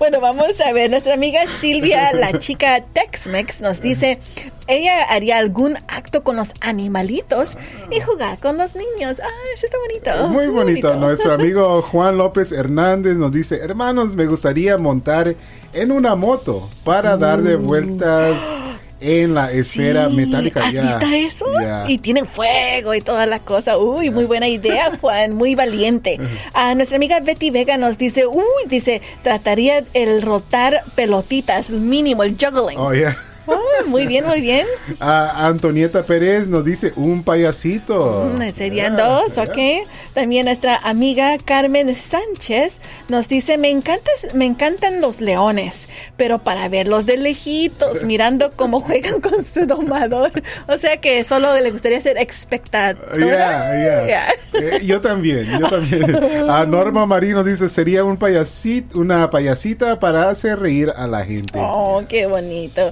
Bueno, 0.08 0.22
vamos 0.22 0.58
a 0.62 0.72
ver. 0.72 0.88
Nuestra 0.88 1.12
amiga 1.12 1.46
Silvia, 1.46 2.14
la 2.14 2.38
chica 2.38 2.82
Tex-Mex, 2.94 3.60
nos 3.60 3.82
dice, 3.82 4.18
ella 4.66 5.02
haría 5.02 5.36
algún 5.36 5.76
acto 5.86 6.24
con 6.24 6.36
los 6.36 6.48
animalitos 6.62 7.52
y 7.90 8.00
jugar 8.00 8.38
con 8.38 8.56
los 8.56 8.74
niños. 8.74 9.20
Ah, 9.22 9.28
eso 9.54 9.66
está 9.66 9.76
bonito. 9.78 10.28
Muy 10.28 10.46
bonito. 10.46 10.94
Nuestro 10.94 11.32
amigo 11.34 11.82
Juan 11.82 12.16
López 12.16 12.52
Hernández 12.52 13.18
nos 13.18 13.32
dice, 13.32 13.58
hermanos, 13.58 14.16
me 14.16 14.24
gustaría 14.24 14.78
montar 14.78 15.36
en 15.74 15.92
una 15.92 16.14
moto 16.14 16.70
para 16.84 17.18
dar 17.18 17.42
de 17.42 17.56
vueltas 17.56 18.40
en 19.00 19.34
la 19.34 19.50
esfera 19.52 20.08
Sí, 20.08 20.16
metálica. 20.16 20.66
¿Has 20.66 20.72
Ya, 20.74 20.82
visto 20.82 21.06
eso? 21.14 21.46
ya. 21.60 21.84
Y 21.88 21.98
tienen 21.98 22.26
fuego 22.26 22.94
y 22.94 23.00
toda 23.00 23.26
la 23.26 23.38
cosa. 23.38 23.78
Uy, 23.78 24.10
muy 24.10 24.24
buena 24.24 24.48
idea, 24.48 24.90
Juan, 25.00 25.34
muy 25.34 25.54
valiente. 25.54 26.18
Ah, 26.54 26.74
nuestra 26.74 26.96
amiga 26.96 27.20
Betty 27.20 27.50
Vega 27.50 27.76
nos 27.76 27.98
dice, 27.98 28.26
uy, 28.26 28.42
dice, 28.66 29.00
trataría 29.22 29.84
el 29.94 30.22
rotar 30.22 30.82
pelotitas, 30.94 31.70
mínimo, 31.70 32.22
el 32.24 32.36
juggling. 32.40 32.78
Oh, 32.78 32.92
yeah. 32.92 33.16
Oh, 33.48 33.86
muy 33.86 34.06
bien, 34.06 34.26
muy 34.26 34.40
bien. 34.40 34.66
Ah, 35.00 35.46
Antonieta 35.46 36.02
Pérez 36.02 36.48
nos 36.48 36.64
dice 36.64 36.92
un 36.96 37.22
payasito. 37.22 38.30
Mm, 38.34 38.52
Serían 38.52 38.96
Yeah, 38.96 39.06
dos, 39.06 39.34
yeah. 39.34 39.42
¿ok? 39.44 39.88
También 40.14 40.44
nuestra 40.46 40.76
amiga 40.76 41.36
Carmen 41.44 41.94
Sánchez 41.94 42.80
nos 43.08 43.28
dice, 43.28 43.58
me, 43.58 43.70
encantas, 43.70 44.34
me 44.34 44.44
encantan 44.46 45.00
los 45.00 45.20
leones, 45.20 45.88
pero 46.16 46.38
para 46.38 46.68
verlos 46.68 47.06
de 47.06 47.16
lejitos, 47.16 48.02
mirando 48.04 48.52
cómo 48.54 48.80
juegan 48.80 49.20
con 49.20 49.44
su 49.44 49.66
domador. 49.66 50.30
O 50.66 50.78
sea 50.78 50.98
que 50.98 51.24
solo 51.24 51.58
le 51.58 51.70
gustaría 51.70 52.00
ser 52.00 52.18
espectadora. 52.18 54.06
Yeah. 54.06 54.28
Eh, 54.54 54.80
yo 54.84 55.00
también, 55.00 55.44
yo 55.46 55.68
también. 55.68 56.16
A 56.48 56.64
Norma 56.66 57.06
Marín 57.06 57.32
nos 57.32 57.44
dice, 57.44 57.68
sería 57.68 58.02
un 58.02 58.16
payasito, 58.16 58.98
una 58.98 59.30
payasita 59.30 60.00
para 60.00 60.30
hacer 60.30 60.58
reír 60.58 60.90
a 60.96 61.06
la 61.06 61.24
gente. 61.24 61.58
Oh, 61.62 62.02
qué 62.08 62.26
bonito. 62.26 62.90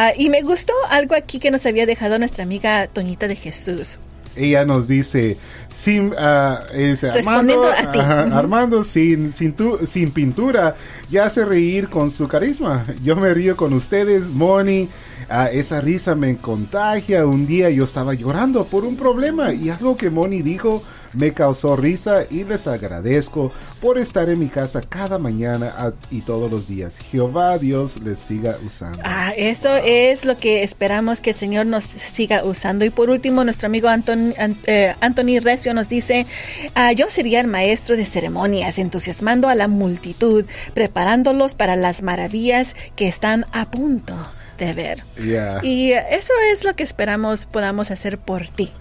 Ah, 0.00 0.12
y 0.16 0.30
me 0.30 0.42
gustó 0.42 0.72
algo 0.90 1.14
aquí 1.16 1.40
que 1.40 1.50
nos 1.50 1.66
había 1.66 1.84
dejado 1.86 2.18
nuestra 2.20 2.44
amiga 2.44 2.86
Toñita 2.86 3.26
de 3.26 3.34
Jesús. 3.34 3.98
Ella 4.36 4.64
nos 4.64 4.86
dice, 4.86 5.36
sin, 5.72 6.12
ah, 6.16 6.60
es, 6.72 7.02
Armando, 7.02 7.64
a 7.64 7.90
ti. 7.90 7.98
ajá, 7.98 8.26
Ujú. 8.26 8.34
Armando 8.36 8.84
sin, 8.84 9.32
sin, 9.32 9.54
tu- 9.54 9.84
sin 9.84 10.12
pintura, 10.12 10.76
ya 11.10 11.24
hace 11.24 11.44
reír 11.44 11.88
con 11.88 12.12
su 12.12 12.28
carisma. 12.28 12.86
Yo 13.02 13.16
me 13.16 13.34
río 13.34 13.56
con 13.56 13.72
ustedes, 13.72 14.28
Moni. 14.30 14.88
Ah, 15.28 15.48
esa 15.50 15.80
risa 15.80 16.14
me 16.14 16.36
contagia. 16.36 17.26
Un 17.26 17.46
día 17.48 17.68
yo 17.70 17.82
estaba 17.84 18.14
llorando 18.14 18.64
por 18.66 18.84
un 18.84 18.94
problema 18.96 19.52
y 19.52 19.70
algo 19.70 19.96
que 19.96 20.08
Moni 20.10 20.42
dijo 20.42 20.82
me 21.12 21.32
causó 21.32 21.76
risa 21.76 22.24
y 22.30 22.44
les 22.44 22.66
agradezco 22.66 23.52
por 23.80 23.98
estar 23.98 24.28
en 24.28 24.38
mi 24.38 24.48
casa 24.48 24.80
cada 24.80 25.18
mañana 25.18 25.92
y 26.10 26.20
todos 26.22 26.50
los 26.50 26.68
días. 26.68 26.98
Jehová 26.98 27.58
Dios 27.58 28.00
les 28.02 28.18
siga 28.18 28.56
usando. 28.66 29.00
Ah, 29.04 29.32
eso 29.36 29.76
es 29.76 30.24
lo 30.24 30.36
que 30.36 30.62
esperamos 30.62 31.20
que 31.20 31.30
el 31.30 31.36
Señor 31.36 31.66
nos 31.66 31.84
siga 31.84 32.44
usando. 32.44 32.84
Y 32.84 32.90
por 32.90 33.10
último, 33.10 33.44
nuestro 33.44 33.66
amigo 33.66 33.88
Anton- 33.88 34.34
An- 34.38 34.58
eh, 34.66 34.94
Anthony 35.00 35.40
Recio 35.40 35.74
nos 35.74 35.88
dice, 35.88 36.26
ah, 36.74 36.92
yo 36.92 37.08
sería 37.10 37.40
el 37.40 37.46
maestro 37.46 37.96
de 37.96 38.04
ceremonias, 38.04 38.78
entusiasmando 38.78 39.48
a 39.48 39.54
la 39.54 39.68
multitud, 39.68 40.44
preparándolos 40.74 41.54
para 41.54 41.76
las 41.76 42.02
maravillas 42.02 42.74
que 42.96 43.08
están 43.08 43.46
a 43.52 43.70
punto 43.70 44.14
de 44.58 44.72
ver. 44.72 45.04
Yeah. 45.22 45.60
Y 45.62 45.92
eso 45.92 46.32
es 46.52 46.64
lo 46.64 46.74
que 46.74 46.82
esperamos 46.82 47.46
podamos 47.46 47.90
hacer 47.90 48.18
por 48.18 48.46
ti. 48.48 48.72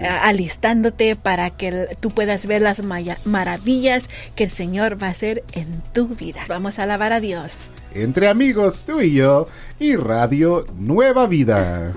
Alistándote 0.00 1.16
para 1.16 1.50
que 1.50 1.96
tú 2.00 2.10
puedas 2.10 2.46
ver 2.46 2.62
las 2.62 2.82
maravillas 3.24 4.08
que 4.34 4.44
el 4.44 4.50
Señor 4.50 5.02
va 5.02 5.08
a 5.08 5.10
hacer 5.10 5.42
en 5.52 5.82
tu 5.92 6.08
vida. 6.08 6.40
Vamos 6.48 6.78
a 6.78 6.84
alabar 6.84 7.12
a 7.12 7.20
Dios. 7.20 7.70
Entre 7.94 8.28
amigos, 8.28 8.84
tú 8.84 9.00
y 9.00 9.14
yo, 9.14 9.48
y 9.78 9.96
Radio 9.96 10.64
Nueva 10.78 11.26
Vida. 11.26 11.94